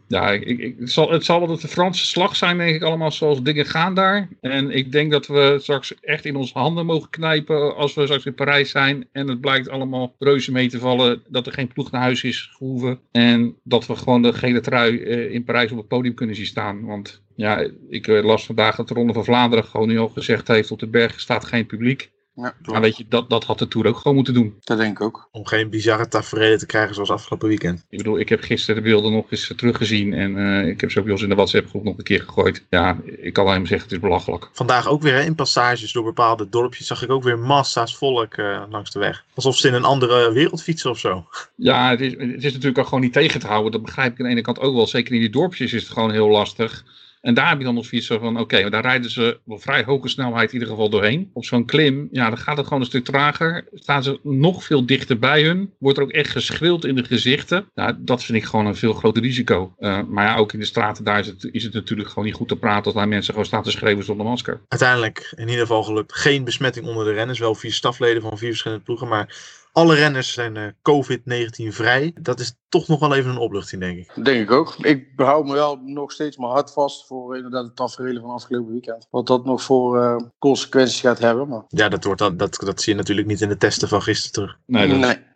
ja, 0.10 0.32
ik, 0.32 0.60
ik, 0.60 0.76
het, 0.80 0.92
zal, 0.92 1.12
het 1.12 1.26
zal 1.26 1.48
wel 1.48 1.60
de 1.60 1.68
Franse 1.68 2.06
slag 2.06 2.36
zijn, 2.36 2.58
denk 2.58 2.76
ik, 2.76 2.82
allemaal 2.82 3.12
zoals 3.12 3.42
dingen 3.42 3.66
gaan 3.66 3.94
daar. 3.94 4.30
En 4.42 4.72
ik 4.72 4.92
denk 4.92 5.12
dat 5.12 5.28
we 5.28 5.58
straks 5.62 6.00
echt 6.02 6.26
in 6.26 6.36
onze 6.36 6.58
handen 6.58 6.86
mogen 6.86 7.10
knijpen 7.10 7.76
als 7.76 7.94
we 7.94 8.04
straks 8.04 8.26
in 8.26 8.34
Parijs 8.34 8.70
zijn. 8.70 9.08
En 9.12 9.28
het 9.28 9.42
blijkt 9.42 9.70
allemaal 9.70 10.16
reuze 10.20 10.52
mee 10.52 10.70
te 10.70 10.80
vallen 10.80 11.22
dat 11.28 11.46
er 11.46 11.54
geen 11.54 11.68
ploeg 11.68 11.92
naar 11.92 12.02
huis 12.02 12.24
is 12.24 12.50
gehoeven. 12.54 13.00
En 13.12 13.56
dat 13.64 13.86
we 13.86 13.96
gewoon 13.96 14.22
de 14.22 14.34
gele 14.34 14.60
trui 14.60 15.04
eh, 15.04 15.34
in 15.34 15.44
Parijs 15.44 15.72
op 15.72 15.78
het 15.78 15.88
podium 15.88 16.14
kunnen 16.14 16.36
zien 16.36 16.46
staan. 16.46 16.86
Want 16.86 17.22
ja, 17.36 17.70
ik 17.90 18.08
eh, 18.08 18.24
las 18.24 18.46
vandaag 18.46 18.76
dat 18.76 18.88
de 18.88 18.94
Ronde 18.94 19.14
van 19.14 19.24
Vlaanderen 19.24 19.66
gewoon 19.66 19.88
nu 19.88 19.98
al 19.98 20.10
gezegd 20.10 20.48
heeft 20.48 20.72
op 20.72 20.80
de 20.80 20.88
berg 20.88 21.20
staat 21.20 21.46
geen 21.46 21.66
publiek. 21.66 22.12
Ja, 22.42 22.72
Maar 22.72 22.82
weet 22.82 22.98
je, 22.98 23.06
dat, 23.10 23.30
dat 23.30 23.44
had 23.44 23.60
de 23.60 23.68
Tour 23.68 23.88
ook 23.88 23.98
gewoon 23.98 24.16
moeten 24.16 24.34
doen. 24.34 24.56
dat 24.60 24.78
denk 24.78 25.00
ik 25.00 25.02
ook. 25.02 25.30
Om 25.32 25.46
geen 25.46 25.70
bizarre 25.70 26.08
tafereelen 26.08 26.58
te 26.58 26.66
krijgen 26.66 26.96
zoals 26.96 27.12
afgelopen 27.12 27.48
weekend. 27.48 27.86
Ik 27.90 27.98
bedoel, 27.98 28.20
ik 28.20 28.30
heb 28.30 28.42
gisteren 28.42 28.84
de 28.84 28.90
beelden 28.90 29.12
nog 29.12 29.32
eens 29.32 29.54
teruggezien 29.56 30.14
en 30.14 30.38
eh, 30.38 30.68
ik 30.68 30.82
heb 30.82 30.92
ze 30.92 30.98
ook 30.98 31.04
bij 31.04 31.14
ons 31.14 31.24
in 31.24 31.30
de 31.30 31.36
WhatsApp 31.36 31.70
groep 31.70 31.84
nog 31.84 31.98
een 31.98 32.04
keer 32.04 32.22
gegooid. 32.22 32.66
Ja, 32.70 32.98
ik 33.06 33.34
kan 33.34 33.46
alleen 33.46 33.58
maar 33.58 33.68
zeggen, 33.68 33.88
het 33.88 33.98
is 33.98 34.04
belachelijk. 34.04 34.50
Vandaag 34.54 34.88
ook 34.88 35.02
weer 35.02 35.14
hè, 35.14 35.22
in 35.22 35.36
passages 35.36 35.92
door 35.92 36.04
bepaalde 36.04 36.50
dorpjes 36.50 36.88
zag 36.88 37.04
ik 37.04 37.12
ook 37.12 37.24
weer 37.24 37.40
massa's 37.40 37.98
volk 37.98 38.34
eh, 38.34 38.64
langs 38.70 38.92
de 38.92 39.00
weg. 39.00 39.26
Alsof 39.34 39.58
ze 39.58 39.68
in 39.68 39.74
een 39.74 39.84
andere 39.84 40.34
wereld 40.34 40.64
fietsen 40.64 40.90
of 40.90 41.00
zo. 41.00 41.28
Ja, 41.56 41.90
het 41.90 42.02
is, 42.02 42.12
het 42.12 42.44
is 42.44 42.54
natuurlijk 42.54 42.78
ook 42.78 42.86
gewoon 42.86 43.02
niet 43.04 43.14
tegen 43.14 43.40
te 43.40 43.48
houden. 43.48 43.72
Dat 43.72 43.82
begrijp 43.82 44.12
ik 44.12 44.20
aan 44.20 44.26
de 44.26 44.32
ene 44.32 44.42
kant 44.42 44.60
ook 44.60 44.76
wel. 44.76 44.88
Zeker 44.88 45.14
in 45.14 45.20
die 45.20 45.30
dorpjes 45.30 45.74
is 45.74 45.82
het 45.82 45.92
gewoon 45.92 46.12
heel 46.12 46.30
lastig. 46.30 46.84
En 47.22 47.34
daar 47.34 47.50
heb 47.50 47.58
je 47.58 47.64
dan 47.64 47.76
nog 47.76 47.86
zoiets 47.86 48.08
van, 48.08 48.40
oké, 48.40 48.62
maar 48.62 48.72
daar 48.72 48.82
rijden 48.82 49.12
ze 49.12 49.40
op 49.46 49.62
vrij 49.62 49.84
hoge 49.84 50.08
snelheid 50.08 50.48
in 50.48 50.54
ieder 50.54 50.70
geval 50.70 50.90
doorheen. 50.90 51.30
Op 51.34 51.46
zo'n 51.46 51.66
klim, 51.66 52.08
ja, 52.12 52.30
dan 52.30 52.38
gaat 52.38 52.58
het 52.58 52.66
gewoon 52.66 52.82
een 52.82 52.88
stuk 52.88 53.06
trager. 53.06 53.68
Staan 53.74 54.04
ze 54.04 54.20
nog 54.24 54.64
veel 54.64 54.86
dichter 54.86 55.20
bij 55.20 55.44
hun. 55.44 55.74
Wordt 55.80 55.98
er 55.98 56.04
ook 56.04 56.12
echt 56.12 56.32
geschreeuwd 56.32 56.86
in 56.86 56.96
de 56.96 57.04
gezichten. 57.04 57.72
Dat 57.98 58.24
vind 58.24 58.38
ik 58.38 58.44
gewoon 58.44 58.66
een 58.66 58.76
veel 58.76 58.94
groter 58.94 59.22
risico. 59.22 59.74
Eh, 59.78 60.02
maar 60.08 60.26
ja, 60.26 60.36
ook 60.36 60.54
in 60.54 60.60
de 60.60 60.66
straten 60.66 61.04
daar 61.04 61.20
is 61.20 61.28
het, 61.28 61.50
is 61.52 61.64
het 61.64 61.74
natuurlijk 61.74 62.10
gewoon 62.10 62.26
niet 62.26 62.34
goed 62.34 62.48
te 62.48 62.56
praten 62.56 62.86
als 62.86 62.94
daar 62.94 63.08
mensen 63.08 63.34
gewoon 63.34 63.48
staan 63.48 63.64
te 63.64 63.72
schreeuwen 63.72 64.06
zonder 64.06 64.26
masker. 64.26 64.62
Uiteindelijk 64.68 65.34
in 65.36 65.48
ieder 65.48 65.62
geval 65.62 65.84
gelukt 65.84 66.16
geen 66.16 66.44
besmetting 66.44 66.86
onder 66.86 67.06
de 67.06 67.12
renners. 67.12 67.40
Wel 67.40 67.56
vier 67.56 67.74
stafleden 67.74 68.22
van 68.22 68.38
vier 68.38 68.50
verschillende 68.50 68.84
ploegen. 68.84 69.08
Maar 69.08 69.36
alle 69.72 69.96
renners 69.96 70.34
zijn 70.34 70.58
eh, 70.58 70.68
COVID-19 70.68 71.68
vrij. 71.68 72.14
Dat 72.22 72.40
is 72.40 72.56
toch 72.70 72.88
nog 72.88 73.00
wel 73.00 73.16
even 73.16 73.32
een 73.32 73.38
opluchting, 73.38 73.82
denk 73.82 73.98
ik. 73.98 74.12
Dat 74.16 74.26
denk 74.26 74.42
ik 74.42 74.52
ook. 74.52 74.76
Ik 74.82 75.16
behoud 75.16 75.46
me 75.46 75.54
wel 75.54 75.80
nog 75.86 76.12
steeds 76.12 76.38
mijn 76.38 76.52
hart 76.52 76.72
vast 76.72 77.08
voor 77.08 77.36
inderdaad 77.36 77.66
de 77.66 77.74
tafereelen 77.74 78.22
van 78.22 78.32
afgelopen 78.32 78.72
weekend. 78.72 79.08
Wat 79.10 79.28
dat 79.28 79.46
nog 79.46 79.64
voor 79.64 80.02
eh, 80.02 80.16
consequenties 80.40 81.00
gaat 81.00 81.20
hebben. 81.20 81.48
Maar... 81.48 81.64
Ja, 81.68 81.90
dat, 81.90 82.04
wordt 82.04 82.20
dan, 82.20 82.38
dat, 82.38 82.56
dat 82.66 82.82
zie 82.82 82.94
je 82.94 83.00
natuurlijk 83.00 83.28
niet 83.28 83.42
in 83.42 83.50
de 83.50 83.58
testen 83.58 83.88
van 83.88 84.02
gisteren 84.02 84.32
terug. 84.32 84.58
Nee, 84.66 84.88
dat 84.88 84.98
Nee. 84.98 85.28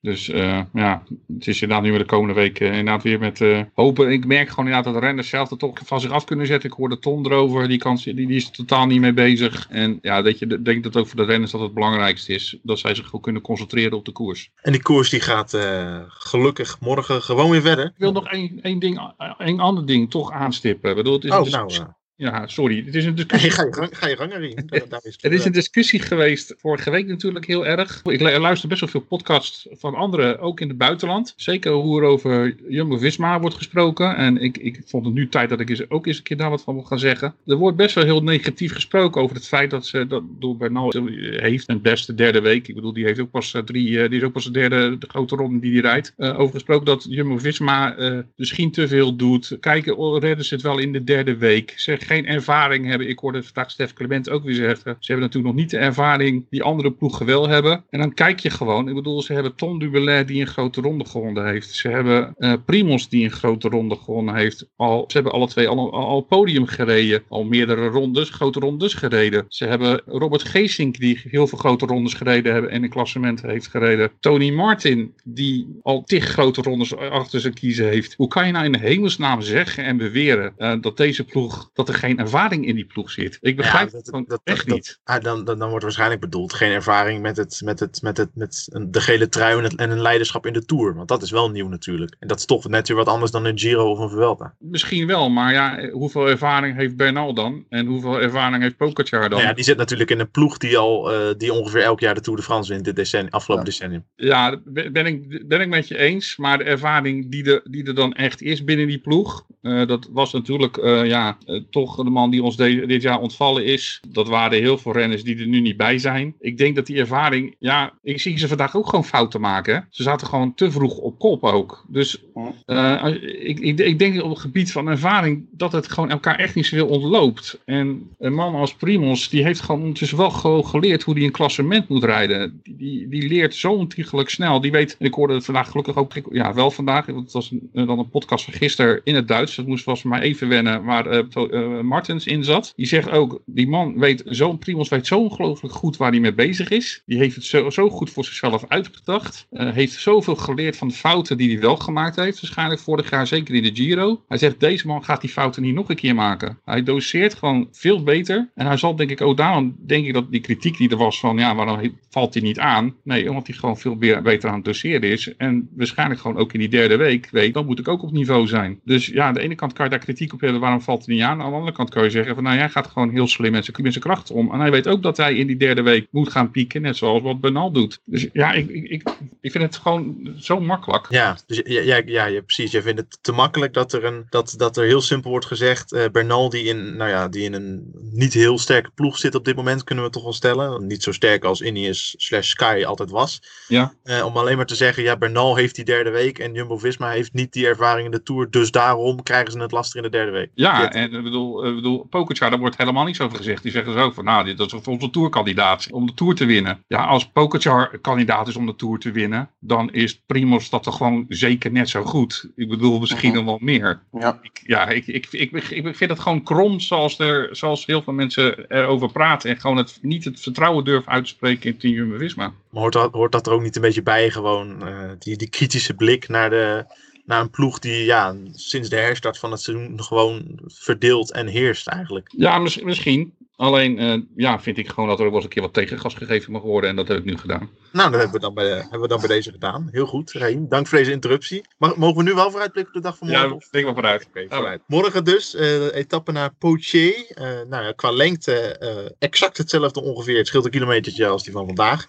Dus 0.00 0.28
eh, 0.28 0.60
ja, 0.72 1.02
het 1.26 1.46
is 1.46 1.62
inderdaad 1.62 1.84
nu 1.84 1.90
weer 1.90 1.98
de 1.98 2.04
komende 2.04 2.34
week 2.34 2.60
eh, 2.60 2.68
inderdaad 2.68 3.02
weer 3.02 3.18
met 3.18 3.40
eh, 3.40 3.60
hopen. 3.74 4.10
Ik 4.10 4.26
merk 4.26 4.48
gewoon 4.48 4.64
inderdaad 4.64 4.92
dat 4.92 5.02
de 5.02 5.06
renners 5.06 5.28
zelf 5.28 5.50
er 5.50 5.56
toch 5.56 5.78
van 5.84 6.00
zich 6.00 6.10
af 6.10 6.24
kunnen 6.24 6.46
zetten. 6.46 6.70
Ik 6.70 6.76
hoorde 6.76 6.98
Ton 6.98 7.26
erover, 7.26 7.68
die, 7.68 7.78
kan, 7.78 7.98
die, 8.04 8.14
die 8.14 8.36
is 8.36 8.46
er 8.46 8.52
totaal 8.52 8.86
niet 8.86 9.00
mee 9.00 9.12
bezig. 9.12 9.66
En 9.70 9.98
ja, 10.02 10.22
dat 10.22 10.38
je, 10.38 10.46
ik 10.46 10.64
denk 10.64 10.82
dat 10.82 10.96
ook 10.96 11.06
voor 11.06 11.16
de 11.16 11.24
renners 11.24 11.50
dat 11.50 11.60
het 11.60 11.74
belangrijkste 11.74 12.32
is. 12.32 12.58
Dat 12.62 12.78
zij 12.78 12.94
zich 12.94 13.04
gewoon 13.04 13.20
kunnen 13.20 13.42
concentreren 13.42 13.98
op 13.98 14.04
de 14.04 14.12
koers. 14.12 14.50
En 14.62 14.72
die 14.72 14.82
koers 14.82 15.10
die 15.10 15.20
gaat 15.20 15.54
eh, 15.54 16.00
gelukkig 16.08 16.80
morgen 16.82 17.22
gewoon 17.22 17.50
weer 17.50 17.60
verder. 17.60 17.84
Ik 17.84 17.92
wil 17.96 18.12
nog 18.12 18.28
één, 18.28 18.60
één, 18.62 18.78
ding, 18.78 19.12
één 19.38 19.60
ander 19.60 19.86
ding 19.86 20.10
toch 20.10 20.30
aanstippen. 20.30 20.90
Ik 20.90 20.96
bedoel, 20.96 21.14
het 21.14 21.24
is, 21.24 21.30
Oh, 21.30 21.46
is 21.46 21.52
nou, 21.52 21.74
eh, 21.74 21.84
Ja, 22.16 22.46
sorry. 22.46 22.82
Het 22.84 22.94
is 22.94 23.04
een 23.04 23.14
Nee, 23.14 23.24
discussie. 23.26 23.50
ga 23.50 23.64
je 23.64 23.72
gang, 23.72 23.98
ga 23.98 24.08
je 24.08 24.16
gang. 24.16 24.30
Daar, 24.70 24.88
daar 24.88 25.00
is 25.02 25.18
het 25.20 25.32
is 25.32 25.44
een 25.44 25.52
discussie 25.52 26.00
geweest 26.00 26.54
vorige 26.58 26.90
week 26.90 27.06
natuurlijk 27.06 27.46
heel 27.46 27.66
erg. 27.66 28.00
Ik 28.04 28.20
lu- 28.20 28.38
luister 28.38 28.68
best 28.68 28.80
wel 28.80 28.88
veel 28.90 29.00
podcasts 29.00 29.66
van 29.70 29.94
anderen, 29.94 30.38
ook 30.38 30.60
in 30.60 30.68
het 30.68 30.78
buitenland. 30.78 31.32
Zeker 31.36 31.72
hoe 31.72 32.00
er 32.00 32.06
over 32.06 32.54
Jumbo-Visma 32.68 33.40
wordt 33.40 33.56
gesproken. 33.56 34.16
En 34.16 34.36
ik, 34.36 34.58
ik 34.58 34.80
vond 34.86 35.04
het 35.04 35.14
nu 35.14 35.28
tijd 35.28 35.48
dat 35.48 35.60
ik 35.60 35.70
eens, 35.70 35.90
ook 35.90 36.06
eens 36.06 36.16
een 36.16 36.22
keer 36.22 36.36
daar 36.36 36.50
wat 36.50 36.62
van 36.62 36.74
wil 36.74 36.82
gaan 36.82 36.98
zeggen. 36.98 37.34
Er 37.46 37.56
wordt 37.56 37.76
best 37.76 37.94
wel 37.94 38.04
heel 38.04 38.22
negatief 38.22 38.72
gesproken 38.72 39.20
over 39.22 39.36
het 39.36 39.48
feit 39.48 39.70
dat 39.70 39.86
ze 39.86 40.06
dat 40.06 40.22
door 40.38 40.56
Bernal 40.56 40.92
heeft 41.36 41.68
een 41.68 41.80
beste 41.82 42.14
derde 42.14 42.40
week. 42.40 42.68
Ik 42.68 42.74
bedoel, 42.74 42.92
die 42.92 43.04
heeft 43.04 43.20
ook 43.20 43.30
pas 43.30 43.54
eh, 43.54 43.62
drie, 43.62 44.02
eh, 44.02 44.08
die 44.10 44.18
is 44.18 44.24
ook 44.24 44.32
pas 44.32 44.44
de 44.44 44.50
derde 44.50 44.98
de 44.98 45.08
grote 45.08 45.36
ronde 45.36 45.58
die 45.60 45.72
hij 45.72 45.80
rijdt. 45.80 46.12
Eh, 46.16 46.38
over 46.38 46.54
gesproken 46.54 46.86
dat 46.86 47.06
Jumbo-Visma 47.08 47.96
misschien 48.36 48.70
te 48.70 48.88
veel 48.88 49.16
doet. 49.16 49.56
Kijken, 49.60 49.96
oh, 49.96 50.18
redden 50.20 50.44
ze 50.44 50.54
het 50.54 50.62
wel 50.62 50.78
in 50.78 50.92
de 50.92 51.04
derde 51.04 51.36
week. 51.36 51.74
Ze 51.76 51.90
geen 52.02 52.26
ervaring 52.26 52.86
hebben. 52.86 53.08
Ik 53.08 53.18
hoorde 53.18 53.42
vandaag 53.42 53.70
Stef 53.70 53.92
Clement 53.92 54.30
ook 54.30 54.44
weer 54.44 54.54
zeggen. 54.54 54.96
Ze 54.98 55.12
hebben 55.12 55.26
natuurlijk 55.26 55.54
nog 55.54 55.62
niet 55.62 55.70
de 55.70 55.78
ervaring 55.78 56.46
die 56.50 56.62
andere 56.62 56.92
ploegen 56.92 57.26
wel 57.26 57.48
hebben. 57.48 57.84
En 57.90 57.98
dan 57.98 58.14
kijk 58.14 58.40
je 58.40 58.50
gewoon. 58.50 58.88
Ik 58.88 58.94
bedoel, 58.94 59.22
ze 59.22 59.32
hebben 59.32 59.54
Tom 59.54 59.78
Dumoulin 59.78 60.26
die 60.26 60.40
een 60.40 60.46
grote 60.46 60.80
ronde 60.80 61.04
gewonnen 61.04 61.46
heeft. 61.46 61.70
Ze 61.70 61.88
hebben 61.88 62.34
eh 62.38 62.52
Primos 62.64 63.08
die 63.08 63.24
een 63.24 63.30
grote 63.30 63.68
ronde 63.68 63.96
gewonnen 63.96 64.34
heeft. 64.34 64.68
Al, 64.76 65.04
ze 65.06 65.14
hebben 65.14 65.32
alle 65.32 65.48
twee 65.48 65.68
al, 65.68 65.92
al, 65.92 66.06
al 66.06 66.20
podium 66.20 66.66
gereden. 66.66 67.22
Al 67.28 67.44
meerdere 67.44 67.86
rondes, 67.86 68.30
grote 68.30 68.60
rondes 68.60 68.94
gereden. 68.94 69.44
Ze 69.48 69.64
hebben 69.64 70.02
Robert 70.06 70.42
Geesink 70.42 70.98
die 70.98 71.20
heel 71.24 71.46
veel 71.46 71.58
grote 71.58 71.86
rondes 71.86 72.14
gereden 72.14 72.52
hebben 72.52 72.70
en 72.70 72.82
een 72.82 72.90
klassement 72.90 73.42
heeft 73.42 73.66
gereden. 73.66 74.10
Tony 74.20 74.50
Martin 74.50 75.14
die 75.24 75.78
al 75.82 76.02
tig 76.02 76.24
grote 76.24 76.62
rondes 76.62 76.96
achter 76.96 77.40
zijn 77.40 77.54
kiezen 77.54 77.88
heeft. 77.88 78.14
Hoe 78.16 78.28
kan 78.28 78.46
je 78.46 78.52
nou 78.52 78.64
in 78.64 78.72
de 78.72 78.78
hemelsnaam 78.78 79.40
zeggen 79.40 79.84
en 79.84 79.96
beweren 79.96 80.52
eh, 80.56 80.72
dat 80.80 80.96
deze 80.96 81.24
ploeg, 81.24 81.70
dat 81.72 81.88
er 81.88 81.91
geen 81.94 82.18
ervaring 82.18 82.66
in 82.66 82.74
die 82.74 82.84
ploeg 82.84 83.10
zit? 83.10 83.38
Ik 83.40 83.56
begrijp 83.56 83.90
Ja, 83.90 83.96
het 83.96 84.26
dat- 84.28 84.40
echt 84.44 84.66
dat- 84.66 84.74
niet. 84.74 85.00
Ah, 85.04 85.22
dan, 85.22 85.44
dan, 85.44 85.58
dan 85.58 85.68
wordt 85.68 85.84
waarschijnlijk 85.84 86.20
bedoeld 86.20 86.52
geen 86.52 86.70
ervaring 86.72 87.22
met, 87.22 87.36
het, 87.36 87.60
met, 87.64 87.80
het, 87.80 88.02
met, 88.02 88.16
het, 88.16 88.30
met 88.34 88.68
de 88.88 89.00
gele 89.00 89.28
trui 89.28 89.56
en, 89.58 89.64
het, 89.64 89.74
en 89.74 89.90
een 89.90 90.00
leiderschap 90.00 90.46
in 90.46 90.52
de 90.52 90.64
Tour. 90.64 90.94
Want 90.94 91.08
dat 91.08 91.22
is 91.22 91.30
wel 91.30 91.50
nieuw 91.50 91.68
natuurlijk. 91.68 92.16
En 92.18 92.28
dat 92.28 92.38
is 92.38 92.44
toch 92.44 92.68
net 92.68 92.88
weer 92.88 92.96
wat 92.96 93.06
anders 93.06 93.30
dan 93.30 93.44
een 93.44 93.58
Giro 93.58 93.90
of 93.90 93.98
een 93.98 94.10
Vuelta. 94.10 94.54
Misschien 94.58 95.06
wel, 95.06 95.30
maar 95.30 95.52
ja, 95.52 95.88
hoeveel 95.90 96.28
ervaring 96.28 96.76
heeft 96.76 96.96
Bernal 96.96 97.34
dan? 97.34 97.64
En 97.68 97.86
hoeveel 97.86 98.20
ervaring 98.20 98.62
heeft 98.62 98.76
Pogacar 98.76 99.28
dan? 99.30 99.40
Ja, 99.40 99.52
die 99.52 99.64
zit 99.64 99.76
natuurlijk 99.76 100.10
in 100.10 100.20
een 100.20 100.30
ploeg 100.30 100.56
die 100.58 100.78
al 100.78 101.12
eh, 101.12 101.34
die 101.38 101.52
ongeveer 101.52 101.82
elk 101.82 102.00
jaar 102.00 102.14
de 102.14 102.20
Tour 102.20 102.38
de 102.38 102.44
France 102.44 102.72
wint 102.72 102.84
dit 102.84 102.96
decennium, 102.96 103.32
afgelopen 103.32 103.64
decennium. 103.64 104.04
Ja, 104.16 104.60
ben 104.64 105.06
ik, 105.06 105.48
ben 105.48 105.60
ik 105.60 105.68
met 105.68 105.88
je 105.88 105.98
eens. 105.98 106.36
Maar 106.36 106.58
de 106.58 106.64
ervaring 106.64 107.30
die 107.30 107.44
er, 107.44 107.60
die 107.70 107.84
er 107.84 107.94
dan 107.94 108.12
echt 108.12 108.42
is 108.42 108.64
binnen 108.64 108.86
die 108.86 108.98
ploeg. 109.00 109.44
eh, 109.62 109.86
dat 109.86 110.08
was 110.12 110.32
natuurlijk 110.32 110.76
eh, 110.76 111.06
ja, 111.06 111.38
de 111.86 112.10
man 112.10 112.30
die 112.30 112.42
ons 112.42 112.56
de- 112.56 112.86
dit 112.86 113.02
jaar 113.02 113.20
ontvallen 113.20 113.64
is. 113.64 114.00
Dat 114.08 114.28
waren 114.28 114.58
heel 114.58 114.78
veel 114.78 114.92
renners 114.92 115.24
die 115.24 115.38
er 115.38 115.46
nu 115.46 115.60
niet 115.60 115.76
bij 115.76 115.98
zijn. 115.98 116.34
Ik 116.40 116.58
denk 116.58 116.76
dat 116.76 116.86
die 116.86 116.98
ervaring. 116.98 117.54
Ja, 117.58 117.92
ik 118.02 118.20
zie 118.20 118.38
ze 118.38 118.48
vandaag 118.48 118.76
ook 118.76 118.88
gewoon 118.88 119.04
fouten 119.04 119.40
maken. 119.40 119.86
Ze 119.90 120.02
zaten 120.02 120.26
gewoon 120.26 120.54
te 120.54 120.70
vroeg 120.70 120.96
op 120.96 121.18
kop 121.18 121.44
ook. 121.44 121.84
Dus 121.88 122.22
eh, 122.66 123.06
ik, 123.40 123.60
ik, 123.60 123.78
ik 123.78 123.98
denk 123.98 124.22
op 124.22 124.30
het 124.30 124.38
gebied 124.38 124.72
van 124.72 124.88
ervaring 124.88 125.46
dat 125.50 125.72
het 125.72 125.92
gewoon 125.92 126.10
elkaar 126.10 126.38
echt 126.38 126.54
niet 126.54 126.66
zoveel 126.66 126.86
ontloopt. 126.86 127.60
En 127.64 128.10
een 128.18 128.34
man 128.34 128.54
als 128.54 128.74
Primos, 128.74 129.28
die 129.28 129.44
heeft 129.44 129.60
gewoon 129.60 129.80
ondertussen 129.80 130.18
wel 130.18 130.30
gewoon 130.30 130.66
geleerd 130.66 131.02
hoe 131.02 131.14
hij 131.14 131.24
een 131.24 131.30
klassement 131.30 131.88
moet 131.88 132.04
rijden. 132.04 132.60
Die, 132.62 132.76
die, 132.76 133.08
die 133.08 133.28
leert 133.28 133.54
zo 133.54 133.72
ontiegelijk 133.72 134.28
snel. 134.28 134.60
Die 134.60 134.70
weet, 134.70 134.96
en 134.98 135.06
ik 135.06 135.14
hoorde 135.14 135.34
het 135.34 135.44
vandaag 135.44 135.70
gelukkig 135.70 135.96
ook, 135.96 136.12
ja 136.30 136.54
wel 136.54 136.70
vandaag, 136.70 137.06
want 137.06 137.22
het 137.22 137.32
was 137.32 137.50
een, 137.50 137.86
dan 137.86 137.98
een 137.98 138.08
podcast 138.10 138.44
van 138.44 138.54
gisteren 138.54 139.00
in 139.04 139.14
het 139.14 139.28
Duits. 139.28 139.56
Dat 139.56 139.66
moest 139.66 139.84
was 139.84 140.02
mij 140.02 140.20
even 140.20 140.48
wennen 140.48 140.84
waar 140.84 141.06
eh, 141.06 141.18
eh, 141.18 141.71
Martens 141.80 142.26
in 142.26 142.44
zat. 142.44 142.72
Die 142.76 142.86
zegt 142.86 143.10
ook, 143.10 143.42
die 143.46 143.68
man 143.68 143.98
weet 143.98 144.22
zo, 144.26 144.56
Primos 144.56 144.88
weet 144.88 145.06
zo 145.06 145.18
ongelooflijk 145.18 145.74
goed 145.74 145.96
waar 145.96 146.10
hij 146.10 146.20
mee 146.20 146.34
bezig 146.34 146.68
is. 146.68 147.02
Die 147.06 147.18
heeft 147.18 147.34
het 147.34 147.44
zo, 147.44 147.70
zo 147.70 147.90
goed 147.90 148.10
voor 148.10 148.24
zichzelf 148.24 148.64
uitgedacht. 148.68 149.46
Eh, 149.50 149.72
heeft 149.72 150.00
zoveel 150.00 150.36
geleerd 150.36 150.76
van 150.76 150.88
de 150.88 150.94
fouten 150.94 151.36
die 151.36 151.50
hij 151.50 151.60
wel 151.60 151.76
gemaakt 151.76 152.16
heeft. 152.16 152.40
Waarschijnlijk 152.40 152.80
vorig 152.80 153.10
jaar, 153.10 153.26
zeker 153.26 153.54
in 153.54 153.62
de 153.62 153.74
Giro. 153.74 154.24
Hij 154.28 154.38
zegt, 154.38 154.60
deze 154.60 154.86
man 154.86 155.04
gaat 155.04 155.20
die 155.20 155.30
fouten 155.30 155.62
niet 155.62 155.74
nog 155.74 155.88
een 155.88 155.96
keer 155.96 156.14
maken. 156.14 156.58
Hij 156.64 156.82
doseert 156.82 157.34
gewoon 157.34 157.68
veel 157.72 158.02
beter. 158.02 158.50
En 158.54 158.66
hij 158.66 158.76
zal 158.76 158.96
denk 158.96 159.10
ik 159.10 159.20
ook 159.20 159.36
daarom, 159.36 159.76
denk 159.86 160.06
ik 160.06 160.12
dat 160.12 160.30
die 160.30 160.40
kritiek 160.40 160.76
die 160.76 160.90
er 160.90 160.96
was 160.96 161.20
van, 161.20 161.38
ja, 161.38 161.54
waarom 161.54 161.98
valt 162.10 162.34
hij 162.34 162.42
niet 162.42 162.58
aan? 162.58 162.94
Nee, 163.04 163.28
omdat 163.28 163.46
hij 163.46 163.56
gewoon 163.56 163.78
veel 163.78 163.96
beter 163.96 164.48
aan 164.48 164.54
het 164.54 164.64
doseren 164.64 165.10
is. 165.10 165.36
En 165.36 165.68
waarschijnlijk 165.76 166.20
gewoon 166.20 166.36
ook 166.36 166.52
in 166.52 166.60
die 166.60 166.68
derde 166.68 166.96
week 166.96 167.28
weet, 167.30 167.54
dan 167.54 167.66
moet 167.66 167.78
ik 167.78 167.88
ook 167.88 168.02
op 168.02 168.12
niveau 168.12 168.46
zijn. 168.46 168.80
Dus 168.84 169.06
ja, 169.06 169.26
aan 169.26 169.34
de 169.34 169.40
ene 169.40 169.54
kant 169.54 169.72
kan 169.72 169.84
je 169.84 169.90
daar 169.90 170.00
kritiek 170.00 170.32
op 170.32 170.40
hebben, 170.40 170.60
waarom 170.60 170.80
valt 170.80 171.06
hij 171.06 171.14
niet 171.14 171.24
aan? 171.24 171.40
Andere 171.62 171.76
kant 171.76 171.90
kan 171.90 172.02
je 172.04 172.10
zeggen 172.10 172.34
van, 172.34 172.44
nou, 172.44 172.56
hij 172.58 172.68
gaat 172.68 172.86
gewoon 172.86 173.10
heel 173.10 173.26
slim 173.28 173.52
met 173.52 173.64
zijn, 173.64 173.76
met 173.82 173.92
zijn 173.92 174.04
krachten 174.04 174.34
om. 174.34 174.52
En 174.52 174.60
hij 174.60 174.70
weet 174.70 174.88
ook 174.88 175.02
dat 175.02 175.16
hij 175.16 175.34
in 175.34 175.46
die 175.46 175.56
derde 175.56 175.82
week 175.82 176.06
moet 176.10 176.30
gaan 176.30 176.50
pieken, 176.50 176.82
net 176.82 176.96
zoals 176.96 177.22
wat 177.22 177.40
Bernal 177.40 177.72
doet. 177.72 178.00
Dus 178.04 178.26
ja, 178.32 178.52
ik, 178.52 178.68
ik, 178.68 178.84
ik, 178.88 179.02
ik 179.40 179.50
vind 179.50 179.64
het 179.64 179.76
gewoon 179.76 180.34
zo 180.38 180.60
makkelijk. 180.60 181.06
Ja, 181.10 181.36
dus 181.46 181.60
ja, 181.64 181.80
ja, 181.80 182.02
ja, 182.06 182.24
ja, 182.24 182.40
precies. 182.40 182.70
Jij 182.70 182.82
vindt 182.82 183.00
het 183.00 183.18
te 183.20 183.32
makkelijk 183.32 183.74
dat 183.74 183.92
er, 183.92 184.04
een, 184.04 184.26
dat, 184.28 184.54
dat 184.56 184.76
er 184.76 184.84
heel 184.84 185.00
simpel 185.00 185.30
wordt 185.30 185.46
gezegd. 185.46 185.92
eh 185.92 186.04
Bernal, 186.12 186.48
die 186.48 186.64
in, 186.64 186.96
nou 186.96 187.10
ja, 187.10 187.28
die 187.28 187.42
in 187.44 187.52
een 187.52 187.90
niet 188.12 188.32
heel 188.32 188.58
sterke 188.58 188.90
ploeg 188.94 189.18
zit 189.18 189.34
op 189.34 189.44
dit 189.44 189.56
moment, 189.56 189.84
kunnen 189.84 190.04
we 190.04 190.10
toch 190.10 190.22
wel 190.22 190.32
stellen. 190.32 190.86
Niet 190.86 191.02
zo 191.02 191.12
sterk 191.12 191.44
als 191.44 191.60
Ineos 191.60 192.14
slash 192.18 192.48
Sky 192.48 192.82
altijd 192.86 193.10
was. 193.10 193.42
Ja. 193.68 193.94
Eh, 194.02 194.24
om 194.24 194.36
alleen 194.36 194.56
maar 194.56 194.66
te 194.66 194.74
zeggen, 194.74 195.02
ja, 195.02 195.16
Bernal 195.16 195.56
heeft 195.56 195.74
die 195.74 195.84
derde 195.84 196.10
week 196.10 196.38
en 196.38 196.52
Jumbo-Visma 196.54 197.10
heeft 197.10 197.32
niet 197.32 197.52
die 197.52 197.66
ervaring 197.66 198.04
in 198.04 198.10
de 198.12 198.22
Tour. 198.22 198.50
Dus 198.50 198.70
daarom 198.70 199.22
krijgen 199.22 199.52
ze 199.52 199.58
het 199.58 199.72
lastig 199.72 199.94
in 199.96 200.02
de 200.02 200.16
derde 200.16 200.30
week. 200.32 200.50
Ja, 200.54 200.80
Dit- 200.82 200.94
en 200.94 201.12
ik 201.12 201.22
bedoel, 201.22 201.51
ik 201.60 201.74
bedoel 201.74 202.06
Pogacar, 202.10 202.50
daar 202.50 202.58
wordt 202.58 202.76
helemaal 202.76 203.04
niets 203.04 203.20
over 203.20 203.36
gezegd. 203.36 203.62
Die 203.62 203.72
zeggen 203.72 203.92
zo 203.92 204.10
van, 204.10 204.24
nou, 204.24 204.44
dit 204.44 204.60
is 204.60 204.72
onze 204.72 205.10
tourkandidaat 205.10 205.88
om 205.90 206.06
de 206.06 206.14
Tour 206.14 206.34
te 206.34 206.44
winnen. 206.44 206.84
Ja, 206.86 207.04
als 207.04 207.28
Pogacar 207.28 207.98
kandidaat 207.98 208.48
is 208.48 208.56
om 208.56 208.66
de 208.66 208.76
Tour 208.76 208.98
te 208.98 209.10
winnen, 209.10 209.50
dan 209.58 209.92
is 209.92 210.22
Primoz 210.26 210.68
dat 210.68 210.82
toch 210.82 210.96
gewoon 210.96 211.24
zeker 211.28 211.72
net 211.72 211.88
zo 211.88 212.02
goed. 212.02 212.50
Ik 212.56 212.68
bedoel, 212.68 212.98
misschien 212.98 213.30
Mhm. 213.30 213.36
nog 213.36 213.44
wel 213.46 213.58
meer. 213.60 214.02
Ja. 214.12 214.38
Ik, 214.42 214.60
ja, 214.66 214.88
ik, 214.88 215.06
ik, 215.06 215.26
ik, 215.30 215.52
ik, 215.52 215.96
vind 215.96 216.10
het 216.10 216.20
gewoon 216.20 216.42
krom 216.42 216.80
zoals, 216.80 217.18
er, 217.18 217.48
zoals 217.56 217.86
heel 217.86 218.02
veel 218.02 218.12
mensen 218.12 218.66
erover 218.68 219.12
praten. 219.12 219.50
En 219.50 219.60
gewoon 219.60 219.76
het, 219.76 219.98
niet 220.02 220.24
het 220.24 220.40
vertrouwen 220.40 220.84
durven 220.84 221.12
uitspreken 221.12 221.70
in 221.70 221.76
Team 221.76 221.94
Jumbo-Visma. 221.94 222.52
Maar 222.70 222.80
hoort 222.82 222.92
dat, 222.92 223.12
hoort 223.12 223.32
dat 223.32 223.46
er 223.46 223.52
ook 223.52 223.62
niet 223.62 223.76
een 223.76 223.82
beetje 223.82 224.02
bij, 224.02 224.30
gewoon 224.30 224.86
eh, 224.86 225.10
die, 225.18 225.36
die 225.36 225.48
kritische 225.48 225.94
blik 225.94 226.28
naar, 226.28 226.50
de, 226.50 226.84
naar 227.24 227.40
een 227.40 227.50
ploeg 227.50 227.78
die 227.78 228.04
ja, 228.04 228.36
sinds 228.52 228.88
de 228.88 228.96
herstart 228.96 229.38
van 229.38 229.50
het 229.50 229.60
seizoen 229.60 230.02
gewoon 230.02 230.58
verdeelt 230.66 231.32
en 231.32 231.46
heerst 231.46 231.86
eigenlijk. 231.86 232.32
Ja, 232.36 232.58
mis- 232.58 232.80
misschien. 232.82 233.34
Alleen, 233.56 233.98
eh, 233.98 234.18
ja, 234.36 234.60
vind 234.60 234.78
ik 234.78 234.88
gewoon 234.88 235.08
dat 235.08 235.18
er 235.18 235.24
ook 235.24 235.30
wel 235.30 235.36
eens 235.40 235.44
een 235.48 235.54
keer 235.54 235.62
wat 235.62 235.72
tegengas 235.74 236.14
gegeven 236.14 236.52
mag 236.52 236.62
worden. 236.62 236.90
En 236.90 236.96
dat 236.96 237.08
heb 237.08 237.18
ik 237.18 237.24
nu 237.24 237.36
gedaan. 237.38 237.70
Nou, 237.92 238.10
dat 238.10 238.20
hebben 238.20 238.40
we 238.40 238.46
dan 238.46 238.54
bij, 238.54 238.68
hebben 238.68 239.00
we 239.00 239.08
dan 239.08 239.18
bij 239.18 239.28
deze 239.28 239.50
gedaan. 239.50 239.88
Heel 239.90 240.06
goed, 240.06 240.30
Reem. 240.32 240.68
Dank 240.68 240.86
voor 240.86 240.98
deze 240.98 241.10
interruptie. 241.10 241.64
Mag, 241.78 241.96
mogen 241.96 242.16
we 242.16 242.22
nu 242.22 242.34
wel 242.34 242.50
vooruitblikken 242.50 242.94
op 242.94 243.02
de 243.02 243.08
dag 243.08 243.18
van 243.18 243.28
morgen? 243.28 243.48
Ja, 243.48 243.54
of- 243.54 243.68
denk 243.70 243.84
maar 243.84 243.94
vooruit. 243.94 244.28
Vooruit. 244.48 244.80
Morgen 244.86 245.24
dus, 245.24 245.54
eh, 245.54 245.60
de 245.62 245.90
etappe 245.94 246.32
naar 246.32 246.54
Poitiers. 246.58 247.26
Eh, 247.26 247.44
nou 247.44 247.84
ja, 247.84 247.92
qua 247.92 248.10
lengte 248.10 248.54
eh, 248.78 248.96
exact 249.18 249.56
hetzelfde 249.58 250.02
ongeveer. 250.02 250.36
Het 250.36 250.46
scheelt 250.46 250.64
een 250.64 250.70
kilometertje 250.70 251.26
als 251.26 251.42
die 251.44 251.52
van 251.52 251.66
vandaag. 251.66 252.06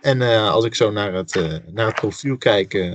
En 0.00 0.22
eh, 0.22 0.50
als 0.50 0.64
ik 0.64 0.74
zo 0.74 0.90
naar 0.90 1.12
het, 1.14 1.36
eh, 1.36 1.54
naar 1.72 1.86
het 1.86 1.94
profiel 1.94 2.36
kijk, 2.38 2.94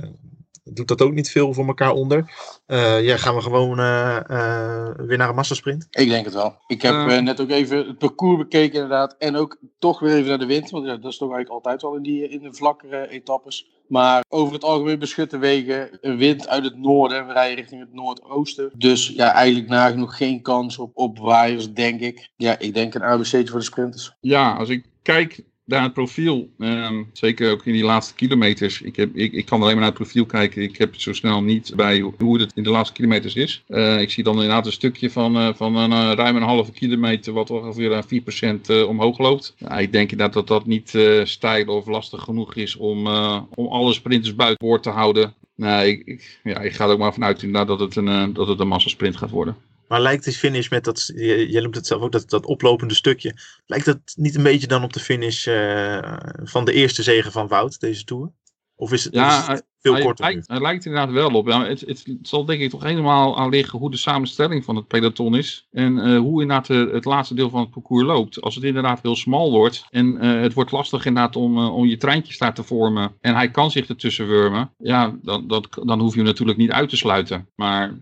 doet 0.72 0.88
dat 0.88 1.02
ook 1.02 1.12
niet 1.12 1.30
veel 1.30 1.52
voor 1.54 1.66
elkaar 1.66 1.92
onder. 1.92 2.32
Eh, 2.66 3.04
ja, 3.04 3.16
gaan 3.16 3.34
we 3.34 3.40
gewoon 3.40 3.78
eh, 3.78 4.16
eh, 4.16 4.94
weer 4.96 5.18
naar 5.18 5.28
een 5.28 5.34
massasprint? 5.34 5.86
Ik 5.90 6.08
denk 6.08 6.24
het 6.24 6.34
wel. 6.34 6.56
Ik 6.66 6.82
heb 6.82 7.20
net 7.22 7.40
ook 7.40 7.50
even 7.50 7.86
het 7.86 7.98
parcours 7.98 8.38
bekeken 8.38 8.74
inderdaad. 8.74 9.16
En 9.18 9.36
ook 9.36 9.56
toch 9.78 10.00
weer 10.00 10.14
even 10.14 10.28
naar 10.28 10.38
de 10.38 10.46
wind. 10.46 10.70
Want 10.70 10.86
ja, 10.86 10.96
dat 10.96 11.12
is 11.12 11.18
toch 11.18 11.32
eigenlijk 11.32 11.50
altijd 11.50 11.82
wel 11.82 11.96
in, 11.96 12.02
die, 12.02 12.28
in 12.28 12.42
de 12.42 12.54
vlakkere 12.54 13.08
etappes. 13.08 13.66
Maar 13.88 14.24
over 14.28 14.54
het 14.54 14.64
algemeen 14.64 14.98
beschutte 14.98 15.38
wegen. 15.38 15.98
Een 16.00 16.16
wind 16.16 16.48
uit 16.48 16.64
het 16.64 16.78
noorden. 16.78 17.26
We 17.26 17.32
rijden 17.32 17.56
richting 17.56 17.80
het 17.80 17.92
noordoosten. 17.92 18.70
Dus 18.76 19.08
ja, 19.08 19.32
eigenlijk 19.32 19.68
nagenoeg 19.68 20.16
geen 20.16 20.42
kans 20.42 20.78
op, 20.78 20.90
op 20.94 21.18
waaiers, 21.18 21.72
denk 21.72 22.00
ik. 22.00 22.30
Ja, 22.36 22.58
ik 22.58 22.74
denk 22.74 22.94
een 22.94 23.02
ABC'tje 23.02 23.46
voor 23.46 23.58
de 23.58 23.64
sprinters. 23.64 24.16
Ja, 24.20 24.54
als 24.54 24.68
ik 24.68 24.86
kijk 25.02 25.44
naar 25.68 25.82
het 25.82 25.92
profiel, 25.92 26.48
ehm, 26.58 27.02
zeker 27.12 27.50
ook 27.52 27.66
in 27.66 27.72
die 27.72 27.84
laatste 27.84 28.14
kilometers. 28.14 28.80
Ik, 28.82 28.96
heb, 28.96 29.16
ik, 29.16 29.32
ik 29.32 29.44
kan 29.46 29.58
alleen 29.60 29.72
maar 29.72 29.82
naar 29.82 29.92
het 29.92 30.00
profiel 30.02 30.26
kijken. 30.26 30.62
Ik 30.62 30.78
heb 30.78 30.94
zo 31.00 31.12
snel 31.12 31.42
niet 31.42 31.72
bij 31.76 32.00
hoe- 32.18 32.40
het 32.40 32.52
in 32.54 32.62
de 32.62 32.70
laatste 32.70 32.94
kilometers 32.94 33.34
is. 33.34 33.62
Eh, 33.66 34.00
ik 34.00 34.10
zie 34.10 34.24
dan 34.24 34.34
inderdaad 34.34 34.66
een 34.66 34.72
stukje 34.72 35.10
van, 35.10 35.36
eh, 35.36 35.48
van 35.54 35.76
een 35.76 35.92
eh, 35.92 36.12
ruim 36.14 36.36
een 36.36 36.42
halve 36.42 36.72
kilometer, 36.72 37.32
wat 37.32 37.50
ongeveer 37.50 37.94
aan 37.94 38.04
4% 38.06 38.68
eh, 38.68 38.88
omhoog 38.88 39.18
loopt. 39.18 39.54
Ik 39.78 39.92
denk 39.92 40.10
inderdaad 40.10 40.32
dat 40.32 40.46
dat 40.46 40.66
niet 40.66 40.98
stijl 41.24 41.66
of 41.66 41.86
lastig 41.86 42.22
genoeg 42.22 42.54
is 42.54 42.76
om, 42.76 43.06
om 43.54 43.66
alle 43.66 43.92
sprinters 43.92 44.34
buiten 44.34 44.66
boord 44.66 44.82
te 44.82 44.90
houden. 44.90 45.34
Nee, 45.54 46.02
ik, 46.04 46.40
ja, 46.44 46.60
ik 46.60 46.72
ga 46.72 46.84
er 46.84 46.90
ook 46.90 46.98
maar 46.98 47.12
vanuit 47.12 47.42
inderdaad 47.42 47.68
dat 47.68 47.80
het 47.80 47.96
een, 47.96 48.32
dat 48.32 48.48
het 48.48 48.60
een 48.60 48.68
massasprint 48.68 49.16
gaat 49.16 49.30
worden. 49.30 49.56
Maar 49.88 50.00
lijkt 50.00 50.24
die 50.24 50.32
finish 50.32 50.68
met 50.68 50.84
dat, 50.84 51.12
je- 51.14 51.50
jij 51.50 51.60
noemt 51.62 51.74
het 51.74 51.86
zelf 51.86 52.02
ook, 52.02 52.12
dat, 52.12 52.30
dat 52.30 52.46
oplopende 52.46 52.94
stukje. 52.94 53.34
Lijkt 53.66 53.84
dat 53.86 53.98
niet 54.16 54.34
een 54.36 54.42
beetje 54.42 54.66
dan 54.66 54.82
op 54.84 54.92
de 54.92 55.00
finish 55.00 55.46
eh, 55.46 56.16
van 56.42 56.64
de 56.64 56.72
eerste 56.72 57.02
zegen 57.02 57.32
van 57.32 57.48
Wout, 57.48 57.80
deze 57.80 58.04
Tour? 58.04 58.30
Of 58.76 58.92
is 58.92 59.04
het, 59.04 59.14
Ja, 59.14 59.40
is 59.40 59.46
het 59.46 59.66
veel 59.80 59.92
hij, 59.92 60.02
korter 60.02 60.24
nu? 60.26 60.30
lijkt, 60.32 60.48
hij 60.48 60.60
lijkt 60.60 60.84
inderdaad 60.84 61.10
wel 61.12 61.30
op. 61.30 61.48
Ja, 61.48 61.64
het, 61.66 61.80
het, 61.80 62.02
het 62.06 62.28
zal 62.28 62.44
denk 62.44 62.60
ik 62.60 62.70
toch 62.70 62.82
helemaal 62.82 63.38
aan 63.38 63.48
liggen 63.48 63.78
hoe 63.78 63.90
de 63.90 63.96
samenstelling 63.96 64.64
van 64.64 64.76
het 64.76 64.86
peloton 64.86 65.36
is. 65.36 65.66
En 65.70 65.98
eh, 65.98 66.18
hoe 66.18 66.42
inderdaad 66.42 66.66
de- 66.66 66.90
het 66.92 67.04
laatste 67.04 67.34
deel 67.34 67.50
van 67.50 67.60
het 67.60 67.70
parcours 67.70 68.04
loopt. 68.06 68.40
Als 68.40 68.54
het 68.54 68.64
inderdaad 68.64 69.02
heel 69.02 69.16
smal 69.16 69.50
wordt. 69.50 69.84
En 69.90 70.18
eh, 70.20 70.40
het 70.40 70.52
wordt 70.54 70.70
lastig 70.72 71.04
inderdaad 71.06 71.36
om, 71.36 71.58
eh, 71.58 71.74
om 71.74 71.86
je 71.86 71.96
treintjes 71.96 72.38
daar 72.38 72.54
te 72.54 72.62
vormen. 72.62 73.12
En 73.20 73.34
hij 73.34 73.50
kan 73.50 73.70
zich 73.70 73.88
ertussen 73.88 74.26
wurmen. 74.26 74.70
Ja, 74.78 75.18
dan, 75.22 75.48
dat, 75.48 75.68
dan 75.84 76.00
hoef 76.00 76.10
je 76.12 76.18
hem 76.18 76.26
natuurlijk 76.28 76.58
niet 76.58 76.70
uit 76.70 76.88
te 76.88 76.96
sluiten. 76.96 77.48
Maar 77.56 77.98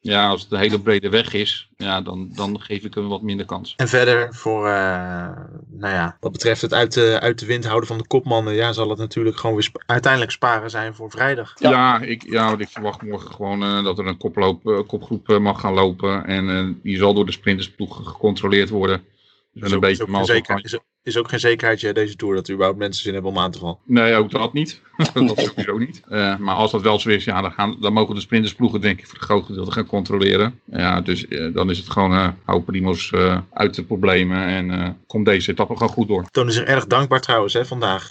ja, 0.00 0.28
als 0.28 0.42
het 0.42 0.52
een 0.52 0.58
hele 0.58 0.80
brede 0.80 1.08
weg 1.08 1.32
is. 1.32 1.68
Ja, 1.76 2.00
dan, 2.00 2.30
dan 2.34 2.60
geef 2.60 2.84
ik 2.84 2.94
hem 2.94 3.08
wat 3.08 3.22
minder 3.22 3.46
kans. 3.46 3.74
En 3.76 3.88
verder 3.88 4.34
voor, 4.34 4.66
eh, 4.66 4.72
nou 5.68 5.94
ja, 5.94 6.16
wat 6.20 6.32
betreft 6.32 6.62
het 6.62 6.74
uit 6.74 6.94
de, 6.94 7.18
uit 7.20 7.38
de 7.38 7.46
wind 7.46 7.64
houden 7.64 7.88
van 7.88 7.98
de 7.98 8.06
kopmannen, 8.06 8.54
ja, 8.54 8.72
zal 8.72 8.88
het 8.88 8.98
natuurlijk 8.98 9.36
gewoon 9.36 9.54
weer 9.56 9.64
sp- 9.64 9.82
uiteindelijk 9.86 10.32
sparen 10.32 10.70
zijn 10.70 10.94
voor 10.94 11.10
vrijdag. 11.10 11.52
Ja, 11.58 12.00
ik, 12.00 12.22
ja 12.30 12.48
want 12.48 12.60
ik 12.60 12.68
verwacht 12.68 13.02
morgen 13.02 13.32
gewoon 13.32 13.62
eh, 13.62 13.84
dat 13.84 13.98
er 13.98 14.06
een 14.06 14.16
koploop, 14.16 14.66
eh, 14.68 14.80
kopgroep 14.86 15.38
mag 15.38 15.60
gaan 15.60 15.74
lopen. 15.74 16.24
En 16.26 16.50
eh, 16.50 16.68
die 16.82 16.96
zal 16.96 17.14
door 17.14 17.26
de 17.26 17.32
sprintersploeg 17.32 17.96
gecontroleerd 17.96 18.68
worden. 18.68 19.04
Dus 19.52 19.62
Is 19.62 19.70
een 19.70 19.76
ook, 19.76 19.82
is, 19.82 19.88
beetje 19.88 20.02
ook 20.02 20.08
mazzel 20.08 20.34
zekerheid, 20.34 20.64
is, 20.64 20.78
is 21.02 21.16
ook 21.16 21.28
geen 21.28 21.40
zekerheid 21.40 21.94
deze 21.94 22.16
tour 22.16 22.34
dat 22.34 22.46
er 22.46 22.52
überhaupt 22.52 22.78
mensen 22.80 23.02
zin 23.02 23.12
hebben 23.12 23.30
om 23.30 23.38
aan 23.38 23.50
te 23.50 23.58
vallen. 23.58 23.78
Nee, 23.84 24.14
ook 24.14 24.30
dat 24.30 24.52
niet. 24.52 24.80
dat 25.14 25.40
sowieso 25.40 25.78
niet. 25.78 26.02
Eh, 26.08 26.36
maar 26.36 26.54
als 26.54 26.70
dat 26.70 26.82
wel 26.82 26.98
zo 27.00 27.08
is, 27.08 27.24
ja, 27.24 27.40
dan, 27.40 27.52
gaan, 27.52 27.76
dan 27.80 27.92
mogen 27.92 28.14
de 28.14 28.20
sprintersploegen 28.20 28.80
denk 28.80 28.98
ik 28.98 29.06
voor 29.06 29.14
het 29.14 29.24
groot 29.24 29.44
gedeelte 29.44 29.72
gaan 29.72 29.86
controleren. 29.86 30.60
Ja, 30.64 31.00
dus 31.00 31.28
eh, 31.28 31.54
dan 31.54 31.70
is 31.70 31.78
het 31.78 31.90
gewoon 31.90 32.12
eh 32.12 32.28
hou 32.44 32.62
Primos 32.62 33.12
uit 33.52 33.74
de 33.74 33.84
problemen 33.84 34.46
en 34.46 34.96
komt 35.06 35.24
deze 35.24 35.50
etappe 35.50 35.76
gewoon 35.76 35.92
goed 35.92 36.08
door. 36.08 36.26
Toon 36.30 36.48
is 36.48 36.56
er 36.56 36.66
erg 36.66 36.86
dankbaar 36.86 37.20
trouwens 37.20 37.52
hè, 37.52 37.66
vandaag, 37.66 38.10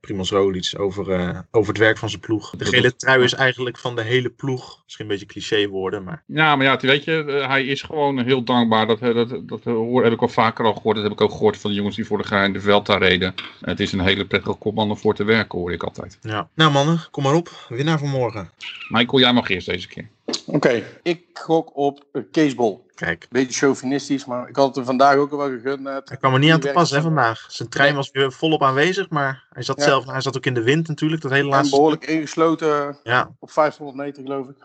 Primoz 0.00 0.30
Roglic, 0.30 0.72
over, 0.76 1.44
over 1.50 1.68
het 1.72 1.82
werk 1.82 1.98
van 1.98 2.08
zijn 2.08 2.20
ploeg. 2.20 2.50
De 2.50 2.64
gele 2.64 2.96
trui 2.96 3.22
is 3.22 3.34
eigenlijk 3.34 3.78
van 3.78 3.96
de 3.96 4.02
hele 4.02 4.30
ploeg. 4.30 4.82
Misschien 4.84 5.04
een 5.04 5.10
beetje 5.10 5.26
cliché 5.26 5.68
woorden, 5.68 6.04
maar 6.04 6.22
Ja, 6.26 6.56
maar 6.56 6.66
ja, 6.66 6.76
weet 6.80 7.04
je, 7.04 7.44
hij 7.48 7.64
is 7.64 7.82
gewoon 7.82 8.18
heel 8.18 8.44
dankbaar. 8.44 8.86
Dat, 8.86 9.00
dat, 9.00 9.48
dat, 9.48 9.64
hoor- 9.64 10.04
heb 10.04 10.12
ik 10.12 10.22
al 10.22 10.28
vaker 10.28 10.64
al 10.64 10.74
gehoord. 10.74 10.94
Dat 10.94 11.04
heb 11.04 11.12
ik 11.12 11.20
ook 11.20 11.30
gehoord 11.32 11.56
van 11.56 11.70
de 11.70 11.76
jongens 11.76 11.96
die 11.96 12.06
vorig 12.06 12.24
jaar 12.24 12.25
in 12.32 12.52
de 12.52 12.60
Velta 12.60 12.96
reden. 12.96 13.34
Het 13.60 13.80
is 13.80 13.92
een 13.92 14.00
hele 14.00 14.26
prettige 14.26 14.54
kopman 14.56 14.90
om 14.90 14.96
voor 14.96 15.14
te 15.14 15.24
werken, 15.24 15.58
hoor 15.58 15.72
ik 15.72 15.82
altijd. 15.82 16.18
ja. 16.20 16.48
Nou 16.54 16.72
mannen, 16.72 17.00
kom 17.10 17.22
maar 17.22 17.34
op. 17.34 17.66
Winnaar 17.68 17.98
van 17.98 18.08
morgen. 18.08 18.50
Michael, 18.88 19.20
jij 19.20 19.32
mag 19.32 19.48
eerst 19.48 19.66
deze 19.66 19.88
keer. 19.88 20.08
Oké, 20.46 20.82
ik 21.02 21.20
gok 21.32 21.76
op 21.76 22.04
uh, 22.12 22.22
Kees 22.30 22.54
Bol. 22.54 22.84
Kijk, 22.94 23.26
Beetje 23.30 23.52
chauvinistisch, 23.58 24.24
maar 24.24 24.48
ik 24.48 24.56
had 24.56 24.66
het 24.66 24.76
er 24.76 24.84
vandaag 24.84 25.16
ook 25.16 25.30
al 25.32 25.38
wel 25.38 25.48
gegund. 25.48 25.80
net. 25.80 26.08
hij 26.08 26.18
kwam 26.18 26.32
er 26.32 26.38
niet 26.38 26.52
aan 26.52 26.60
te 26.60 26.70
pas 26.70 26.90
hè, 26.90 27.00
vandaag. 27.02 27.44
Zijn 27.48 27.68
trein 27.68 27.88
Nee. 27.88 27.96
was 27.96 28.10
weer 28.10 28.32
volop 28.32 28.62
aanwezig, 28.62 29.08
maar 29.10 29.44
hij 29.50 29.62
zat 29.62 29.78
Ja. 29.78 29.84
zelf, 29.84 30.06
hij 30.06 30.20
zat 30.20 30.36
ook 30.36 30.46
in 30.46 30.54
de 30.54 30.62
wind 30.62 30.88
natuurlijk, 30.88 31.22
dat 31.22 31.30
hele 31.30 31.42
En 31.44 31.48
laatste 31.50 31.76
behoorlijk 31.76 32.06
ingesloten. 32.06 32.96
Ja. 33.02 33.34
op 33.38 33.50
500 33.50 33.98
meter, 33.98 34.22
geloof 34.22 34.48
ik. 34.48 34.56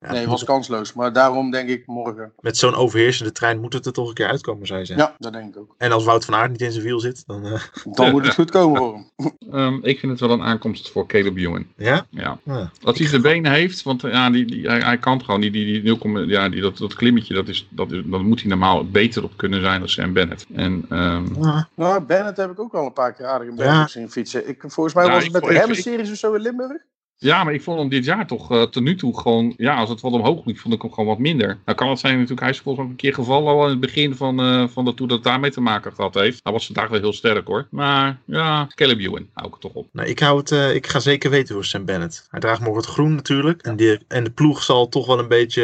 Ja, 0.00 0.12
nee, 0.12 0.26
was 0.26 0.44
kansloos. 0.44 0.92
Maar 0.92 1.12
daarom 1.12 1.50
denk 1.50 1.68
ik 1.68 1.86
morgen. 1.86 2.32
Met 2.40 2.56
zo'n 2.56 2.74
overheersende 2.74 3.32
trein 3.32 3.60
moet 3.60 3.72
het 3.72 3.86
er 3.86 3.92
toch 3.92 4.08
een 4.08 4.14
keer 4.14 4.26
uitkomen, 4.26 4.66
zou 4.66 4.78
je 4.80 4.84
zeggen. 4.86 5.06
Ja, 5.06 5.14
dat 5.18 5.32
denk 5.32 5.54
ik 5.54 5.60
ook. 5.60 5.74
En 5.78 5.92
als 5.92 6.04
Wout 6.04 6.24
van 6.24 6.34
Aert 6.34 6.50
niet 6.50 6.60
in 6.60 6.72
zijn 6.72 6.84
wiel 6.84 7.00
zit, 7.00 7.22
dan... 7.26 7.46
eh, 7.46 7.60
Dan 7.96 8.10
moet 8.10 8.24
het 8.24 8.34
goed 8.34 8.50
komen 8.50 8.76
voor 8.76 8.92
hem. 8.94 9.04
Ehm, 9.52 9.78
ik 9.82 9.98
vind 9.98 10.12
het 10.12 10.20
wel 10.20 10.30
een 10.30 10.42
aankomst 10.42 10.90
voor 10.90 11.06
Caleb 11.06 11.36
Ewan. 11.36 11.66
ja? 11.76 12.06
Ja. 12.10 12.38
Ja. 12.44 12.70
Dat 12.80 12.98
hij 12.98 13.06
zijn 13.06 13.22
benen 13.22 13.52
heeft, 13.52 13.82
want 13.82 14.04
eh, 14.04 14.10
ja, 14.12 14.30
die, 14.30 14.44
die, 14.44 14.66
hij, 14.66 14.80
hij 14.80 14.98
kan 14.98 15.24
gewoon. 15.24 15.40
Die, 15.40 15.50
die, 15.50 15.82
die 15.82 15.96
0, 15.98 16.18
ja, 16.20 16.48
die, 16.48 16.60
dat, 16.60 16.76
dat 16.78 16.94
klimmetje, 16.94 17.34
dat 17.34 17.48
is, 17.48 17.66
dat 17.70 17.92
is, 17.92 18.02
dan 18.06 18.26
moet 18.26 18.40
hij 18.40 18.48
normaal 18.48 18.90
beter 18.90 19.22
op 19.24 19.36
kunnen 19.36 19.60
zijn 19.60 19.78
dan 19.80 19.88
Sam 19.88 20.12
Bennett. 20.12 20.46
En 20.54 20.84
ehm, 20.90 21.42
Ja. 21.44 21.68
Nou, 21.74 22.00
Bennett 22.02 22.36
heb 22.36 22.50
ik 22.50 22.60
ook 22.60 22.74
al 22.74 22.86
een 22.86 22.92
paar 22.92 23.12
keer 23.12 23.26
aardig 23.26 23.48
in 23.48 23.56
Ja. 23.56 23.64
Bennett 23.64 23.90
zien 23.90 24.10
fietsen. 24.10 24.48
Ik, 24.48 24.62
volgens 24.66 24.94
mij 24.94 25.04
Ja, 25.04 25.10
was 25.10 25.24
ik 25.24 25.24
het 25.24 25.32
met 25.32 25.42
de 25.42 25.50
ik- 25.50 25.58
Remmen-series 25.58 26.10
of 26.10 26.16
zo 26.16 26.32
in 26.34 26.40
Limburg. 26.40 26.82
Ja, 27.18 27.44
maar 27.44 27.54
ik 27.54 27.62
vond 27.62 27.78
hem 27.78 27.88
dit 27.88 28.04
jaar 28.04 28.26
toch 28.26 28.52
uh, 28.52 28.62
tot 28.62 28.82
nu 28.82 28.96
toe 28.96 29.20
gewoon, 29.20 29.54
ja, 29.56 29.76
als 29.76 29.88
het 29.88 30.00
wat 30.00 30.12
omhoog 30.12 30.44
liep, 30.44 30.58
vond 30.58 30.74
ik 30.74 30.82
hem 30.82 30.92
gewoon 30.92 31.08
wat 31.08 31.18
minder. 31.18 31.58
Nou 31.64 31.78
kan 31.78 31.88
het 31.88 31.98
zijn 31.98 32.12
natuurlijk, 32.12 32.40
hij 32.40 32.50
is 32.50 32.58
volgens 32.58 32.84
mij 32.84 32.92
een 32.92 33.00
keer 33.00 33.14
gevallen 33.14 33.52
al 33.52 33.64
in 33.64 33.70
het 33.70 33.80
begin 33.80 34.14
van, 34.14 34.40
uh, 34.40 34.68
van 34.68 34.84
de 34.84 34.94
tour 34.94 35.08
dat 35.08 35.18
het 35.18 35.26
daarmee 35.26 35.50
te 35.50 35.60
maken 35.60 35.92
gehad 35.92 36.14
heeft. 36.14 36.40
Hij 36.42 36.52
was 36.52 36.66
vandaag 36.66 36.88
wel 36.88 37.00
heel 37.00 37.12
sterk 37.12 37.46
hoor. 37.46 37.66
Maar 37.70 38.18
ja, 38.24 38.66
Caleb 38.74 38.98
Ewan, 38.98 39.28
hou 39.32 39.46
ik 39.46 39.52
het 39.52 39.62
toch 39.62 39.74
op. 39.74 39.88
Nou, 39.92 40.08
ik, 40.08 40.18
hou 40.18 40.38
het, 40.38 40.50
uh, 40.50 40.74
ik 40.74 40.86
ga 40.86 40.98
zeker 40.98 41.30
weten 41.30 41.54
voor 41.54 41.64
Sam 41.64 41.84
Bennett. 41.84 42.26
Hij 42.30 42.40
draagt 42.40 42.60
morgen 42.60 42.82
het 42.82 42.90
groen 42.90 43.14
natuurlijk. 43.14 43.62
En, 43.62 43.76
die, 43.76 43.98
en 44.08 44.24
de 44.24 44.30
ploeg 44.30 44.62
zal 44.62 44.88
toch 44.88 45.06
wel 45.06 45.18
een 45.18 45.28
beetje... 45.28 45.62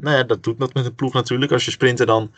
Nou 0.00 0.16
ja, 0.16 0.22
dat 0.22 0.42
doet 0.42 0.58
wat 0.58 0.74
met 0.74 0.86
een 0.86 0.94
ploeg 0.94 1.12
natuurlijk. 1.12 1.52
Als 1.52 1.64
je 1.64 1.70
sprinter 1.70 2.06
dan... 2.06 2.30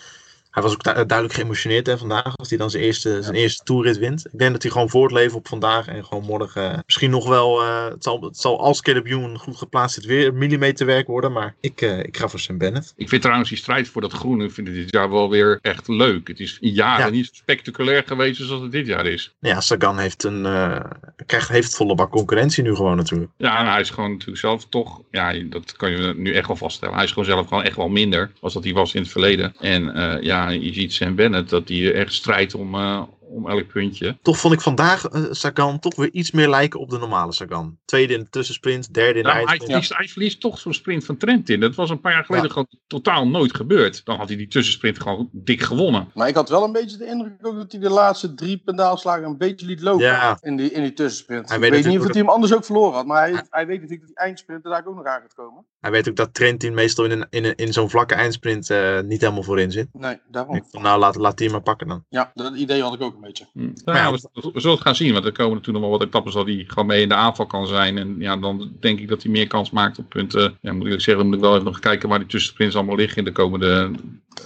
Hij 0.55 0.63
was 0.63 0.73
ook 0.73 0.83
du 0.83 0.93
duidelijk 0.93 1.33
geëmotioneerd 1.33 1.87
hè, 1.87 1.99
vandaag. 1.99 2.37
Als 2.37 2.49
hij 2.49 2.59
dan 2.59 2.71
zijn 2.71 2.83
eerste, 2.83 3.23
zijn 3.23 3.35
eerste 3.35 3.65
toerrit 3.65 3.99
wint. 3.99 4.27
Ik 4.33 4.39
denk 4.39 4.53
dat 4.53 4.63
hij 4.63 4.71
gewoon 4.71 4.89
voortleeft 4.89 5.35
op 5.35 5.49
vandaag. 5.49 5.87
En 5.87 6.05
gewoon 6.05 6.25
morgen 6.25 6.73
uh, 6.73 6.79
misschien 6.87 7.11
nog 7.11 7.29
wel... 7.29 7.63
Uh, 7.63 7.85
het, 7.85 8.03
zal, 8.03 8.21
het 8.21 8.37
zal 8.37 8.61
als 8.61 8.83
Caleb 8.83 9.07
Ewan 9.07 9.39
goed 9.39 9.57
geplaatst 9.57 9.95
zit 9.95 10.05
weer 10.05 10.35
millimeterwerk 10.35 11.07
worden. 11.07 11.33
Maar 11.33 11.55
ik, 11.61 11.81
uh, 11.81 11.99
ik 11.99 12.17
ga 12.17 12.29
voor 12.29 12.41
Sam 12.41 12.59
Bennett. 12.59 12.93
Ik 12.97 13.09
vind 13.09 13.23
trouwens 13.23 13.49
die 13.49 13.59
strijd 13.59 13.89
voor 13.89 14.01
dat 14.01 14.13
groen. 14.13 14.43
Ik 14.43 14.53
vind 14.53 14.67
het 14.67 14.77
dit 14.77 14.91
jaar 14.91 15.11
wel 15.11 15.31
weer 15.31 15.59
echt 15.63 15.89
leuk. 15.89 16.29
Het 16.29 16.41
is 16.41 16.59
in 16.61 16.73
jaren 16.73 17.05
ja. 17.05 17.11
niet 17.11 17.31
spectaculair 17.33 18.03
geweest 18.07 18.43
zoals 18.43 18.63
het 18.63 18.73
dit 18.73 18.87
jaar 18.87 19.07
is. 19.07 19.35
Ja, 19.39 19.61
Sagan 19.61 19.99
heeft 19.99 20.25
een... 20.25 20.45
Uh, 20.45 20.81
krijgt, 21.27 21.49
heeft 21.49 21.77
volle 21.77 21.95
bak 21.95 22.11
concurrentie 22.11 22.63
nu 22.63 22.75
gewoon 22.75 22.97
natuurlijk. 22.97 23.31
Ja, 23.37 23.59
en 23.59 23.71
hij 23.71 23.81
is 23.81 23.91
gewoon 23.91 24.11
natuurlijk 24.11 24.39
zelf 24.39 24.67
toch... 24.69 25.01
Ja, 25.11 25.33
dat 25.33 25.77
kan 25.77 25.91
je 25.91 26.15
nu 26.17 26.35
echt 26.35 26.47
wel 26.47 26.57
vaststellen. 26.57 26.95
Hij 26.95 27.05
is 27.05 27.11
gewoon 27.11 27.25
zelf 27.25 27.49
gewoon 27.49 27.65
echt 27.65 27.77
wel 27.77 27.89
minder. 27.89 28.31
Als 28.41 28.53
dat 28.53 28.65
hij 28.65 28.73
was 28.73 28.95
in 28.95 29.03
het 29.03 29.11
verleden. 29.11 29.55
En 29.61 29.83
uh, 29.83 30.23
je 30.51 30.73
ziet 30.73 30.93
Sam 30.93 31.15
Bennett 31.15 31.49
dat 31.49 31.69
hij 31.69 31.93
echt 31.93 32.13
strijdt 32.13 32.55
om, 32.55 32.75
uh, 32.75 33.03
om 33.35 33.49
elk 33.49 33.67
puntje. 33.67 34.19
Toch 34.23 34.39
vond 34.39 34.55
ik 34.55 34.61
vandaag 34.61 35.13
uh, 35.13 35.25
Sagan 35.31 35.79
toch 35.79 35.97
weer 35.97 36.13
iets 36.13 36.31
meer 36.31 36.49
lijken 36.49 36.81
op 36.81 36.91
de 36.91 36.99
normale 36.99 37.33
Sagan. 37.33 37.79
Tweede 37.85 38.15
in 38.15 38.21
de 38.21 38.31
tussensprint, 38.31 38.95
derde 38.95 39.19
in 39.19 39.25
de 39.25 39.33
nou, 39.33 39.47
hij, 39.47 39.57
verliest, 39.57 39.97
hij 39.97 40.09
verliest 40.09 40.41
toch 40.41 40.59
zo'n 40.59 40.75
sprint 40.75 41.05
van 41.05 41.17
Trent 41.17 41.49
in. 41.49 41.61
Dat 41.61 41.75
was 41.75 41.91
een 41.91 42.01
paar 42.01 42.13
jaar 42.13 42.25
geleden 42.25 42.47
ja. 42.47 42.53
gewoon 42.53 42.69
totaal 42.87 43.29
nooit 43.29 43.55
gebeurd. 43.55 44.05
Dan 44.05 44.17
had 44.17 44.29
hij 44.29 44.37
die 44.37 44.49
tussensprint 44.49 45.01
gewoon 45.01 45.29
dik 45.33 45.63
gewonnen. 45.63 46.11
Maar 46.15 46.29
ik 46.29 46.35
had 46.35 46.49
wel 46.49 46.65
een 46.65 46.73
beetje 46.73 46.97
de 46.97 47.07
indruk 47.07 47.33
ook 47.43 47.57
dat 47.57 47.73
hij 47.73 47.81
de 47.81 47.91
laatste 47.91 48.35
drie 48.35 48.59
pendaalslagen 48.65 49.25
een 49.25 49.39
beetje 49.39 49.67
liet 49.67 49.81
lopen 49.81 50.05
ja. 50.05 50.39
in, 50.41 50.57
die, 50.57 50.71
in 50.71 50.83
die 50.83 50.93
tussensprint. 50.93 51.49
Hij 51.49 51.57
ik 51.57 51.63
weet, 51.63 51.71
weet 51.71 51.85
niet 51.85 51.99
of 51.99 52.05
dat... 52.05 52.15
hij 52.15 52.23
hem 52.23 52.33
anders 52.33 52.55
ook 52.55 52.65
verloren 52.65 52.95
had. 52.95 53.07
Maar 53.07 53.21
hij, 53.21 53.33
ja. 53.33 53.47
hij 53.51 53.67
weet 53.67 53.81
natuurlijk 53.81 54.07
dat 54.07 54.17
die 54.17 54.25
eindsprint 54.25 54.65
er 54.65 54.71
daar 54.71 54.87
ook 54.87 54.97
nog 54.97 55.05
aan 55.05 55.21
gaat 55.21 55.35
komen. 55.35 55.65
Hij 55.81 55.91
weet 55.91 56.09
ook 56.09 56.17
dat 56.17 56.35
Trentin 56.35 56.75
meestal 56.75 57.05
in, 57.05 57.11
een, 57.11 57.27
in, 57.31 57.45
een, 57.45 57.55
in 57.55 57.73
zo'n 57.73 57.91
vlakke 57.91 58.15
eindsprint 58.15 58.71
uh, 58.71 59.01
niet 59.01 59.21
helemaal 59.21 59.43
voorin 59.43 59.73
zit. 59.73 59.89
Nee, 59.93 60.21
daarom. 60.31 60.57
Ik 60.57 60.65
van, 60.71 60.83
nou, 60.83 60.99
laat, 60.99 61.17
laat 61.17 61.39
die 61.39 61.51
maar 61.51 61.63
pakken 61.63 61.89
dan. 61.89 62.05
Ja, 62.09 62.31
dat 62.35 62.55
idee 62.55 62.83
had 62.83 62.95
ik 62.95 63.03
ook 63.03 63.15
een 63.15 63.21
beetje. 63.25 63.47
Hm. 63.53 63.71
Nou, 63.85 63.99
ja, 63.99 64.13
we, 64.13 64.51
we, 64.53 64.61
zullen 64.61 64.77
het 64.77 64.87
gaan 64.87 64.97
zien, 64.97 65.13
want 65.13 65.25
er 65.25 65.33
komen 65.33 65.55
natuurlijk 65.55 65.85
nog 65.85 65.91
wel 65.91 65.99
wat 65.99 66.09
etappes 66.09 66.35
dat 66.35 66.47
hij 66.47 66.65
gewoon 66.67 66.87
mee 66.87 67.03
in 67.03 67.09
de 67.09 67.15
aanval 67.15 67.47
kan 67.47 67.67
zijn. 67.67 67.99
En 67.99 68.17
ja, 68.19 68.37
dan 68.37 68.77
denk 68.81 69.01
ik 69.01 69.09
dat 69.09 69.23
hij 69.23 69.33
meer 69.33 69.47
kans 69.47 69.71
maakt 69.71 69.99
op 69.99 70.09
punten. 70.09 70.59
Ja, 70.61 70.73
moet 70.73 70.87
ik 70.87 70.93
zeggen, 70.93 71.17
dan 71.17 71.27
moet 71.27 71.35
ik 71.35 71.41
wel 71.41 71.53
even 71.53 71.65
nog 71.65 71.79
kijken 71.79 72.09
waar 72.09 72.19
die 72.19 72.29
tussensprints 72.29 72.77
allemaal 72.77 72.97
liggen 72.97 73.19
in 73.19 73.25
de 73.25 73.33
komende, 73.33 73.91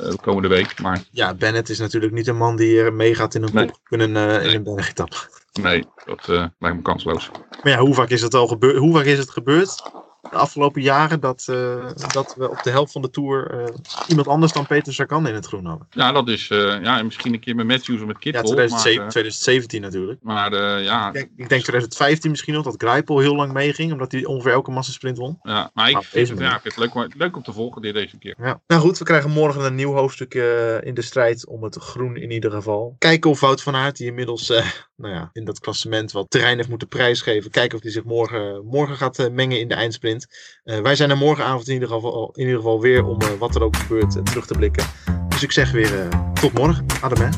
uh, 0.00 0.10
de 0.10 0.18
komende 0.20 0.48
week. 0.48 0.80
Maar... 0.80 1.02
Ja, 1.10 1.34
Bennett 1.34 1.68
is 1.68 1.78
natuurlijk 1.78 2.12
niet 2.12 2.26
een 2.26 2.36
man 2.36 2.56
die 2.56 2.90
meegaat 2.90 3.34
in 3.34 3.42
een, 3.42 3.54
nee. 3.54 3.70
in 3.88 4.00
een, 4.00 4.14
uh, 4.14 4.46
in 4.46 4.54
een 4.54 4.62
bergetappe. 4.62 5.16
Nee, 5.62 5.84
dat 6.04 6.26
uh, 6.30 6.44
lijkt 6.58 6.76
me 6.76 6.82
kansloos. 6.82 7.30
Maar 7.62 7.72
ja, 7.72 7.78
hoe 7.78 7.94
vaak 7.94 8.10
is 8.10 8.22
het 8.22 8.34
al 8.34 8.46
gebeurd? 8.46 8.76
Hoe 8.76 8.92
vaak 8.94 9.04
is 9.04 9.18
het 9.18 9.30
gebeurd? 9.30 9.82
De 10.30 10.36
afgelopen 10.36 10.82
jaren 10.82 11.20
dat, 11.20 11.46
uh, 11.50 11.86
dat 12.12 12.34
we 12.36 12.50
op 12.50 12.62
de 12.62 12.70
helft 12.70 12.92
van 12.92 13.02
de 13.02 13.10
Tour 13.10 13.54
uh, 13.54 13.64
iemand 14.08 14.28
anders 14.28 14.52
dan 14.52 14.66
Peter 14.66 14.94
Sagan 14.94 15.26
in 15.28 15.34
het 15.34 15.46
groen 15.46 15.64
hadden. 15.64 15.86
Ja, 15.90 16.12
dat 16.12 16.28
is 16.28 16.48
uh, 16.50 16.82
ja, 16.82 17.02
misschien 17.02 17.32
een 17.32 17.40
keer 17.40 17.54
met 17.54 17.66
Matthews 17.66 18.00
of 18.00 18.06
met 18.06 18.18
Kittel. 18.18 18.40
Ja, 18.40 18.46
2007, 18.46 19.00
maar, 19.00 19.10
2017 19.10 19.80
natuurlijk. 19.80 20.22
Maar 20.22 20.80
ja... 20.82 21.06
Ik 21.08 21.12
denk, 21.12 21.30
ik 21.36 21.48
denk 21.48 21.62
2015 21.62 22.30
misschien 22.30 22.54
nog, 22.54 22.64
dat 22.64 22.74
Greipel 22.76 23.18
heel 23.18 23.34
lang 23.34 23.52
meeging, 23.52 23.92
omdat 23.92 24.12
hij 24.12 24.24
ongeveer 24.24 24.52
elke 24.52 24.70
massasprint 24.70 25.18
won. 25.18 25.38
Ja, 25.42 25.70
maar 25.74 25.88
ik, 25.88 25.94
maar 25.94 26.04
vind, 26.04 26.28
het, 26.28 26.38
ja, 26.38 26.54
ik 26.54 26.60
vind 26.60 26.74
het 26.74 26.94
leuk, 26.94 27.14
leuk 27.16 27.36
om 27.36 27.42
te 27.42 27.52
volgen 27.52 27.82
dit 27.82 27.94
deze 27.94 28.18
keer. 28.18 28.34
Ja. 28.38 28.60
Nou 28.66 28.80
goed, 28.80 28.98
we 28.98 29.04
krijgen 29.04 29.30
morgen 29.30 29.64
een 29.64 29.74
nieuw 29.74 29.92
hoofdstuk 29.92 30.34
in 30.82 30.94
de 30.94 31.02
strijd 31.02 31.46
om 31.46 31.62
het 31.62 31.76
groen 31.76 32.16
in 32.16 32.30
ieder 32.30 32.50
geval. 32.50 32.94
Kijken 32.98 33.30
of 33.30 33.40
Wout 33.40 33.62
van 33.62 33.74
Aert, 33.74 33.96
die 33.96 34.06
inmiddels 34.06 34.48
nou 34.96 35.14
ja, 35.14 35.30
in 35.32 35.44
dat 35.44 35.60
klassement 35.60 36.12
wat 36.12 36.30
terrein 36.30 36.56
heeft 36.56 36.68
moeten 36.68 36.88
prijsgeven, 36.88 37.50
kijken 37.50 37.76
of 37.76 37.82
hij 37.82 37.92
zich 37.92 38.04
morgen, 38.04 38.66
morgen 38.66 38.96
gaat 38.96 39.30
mengen 39.32 39.60
in 39.60 39.68
de 39.68 39.74
eindsprint. 39.74 40.17
Uh, 40.64 40.80
wij 40.80 40.96
zijn 40.96 41.10
er 41.10 41.16
morgenavond 41.16 41.68
in 41.68 41.74
ieder 41.74 41.88
geval, 41.88 42.30
in 42.34 42.40
ieder 42.40 42.56
geval 42.56 42.80
weer 42.80 43.04
om 43.04 43.22
uh, 43.22 43.28
wat 43.38 43.54
er 43.54 43.62
ook 43.62 43.76
gebeurt 43.76 44.16
uh, 44.16 44.22
terug 44.22 44.46
te 44.46 44.54
blikken. 44.54 44.84
Dus 45.28 45.42
ik 45.42 45.52
zeg 45.52 45.70
weer 45.70 46.08
tot 46.40 46.52
morgen. 46.52 46.86
Adem. 47.00 47.30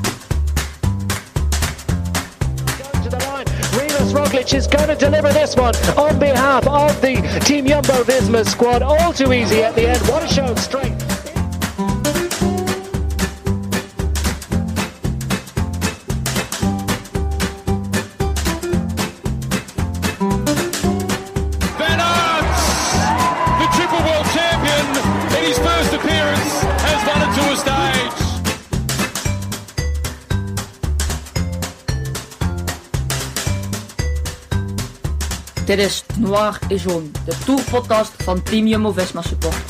Dit 35.71 35.79
is 35.79 36.03
Noir 36.19 36.59
et 36.69 36.79
Jaune, 36.79 37.13
de 37.27 37.33
tourpodcast 37.45 38.23
van 38.23 38.43
Team 38.43 38.67
Jumbo-Visma 38.67 39.23
supporters. 39.23 39.70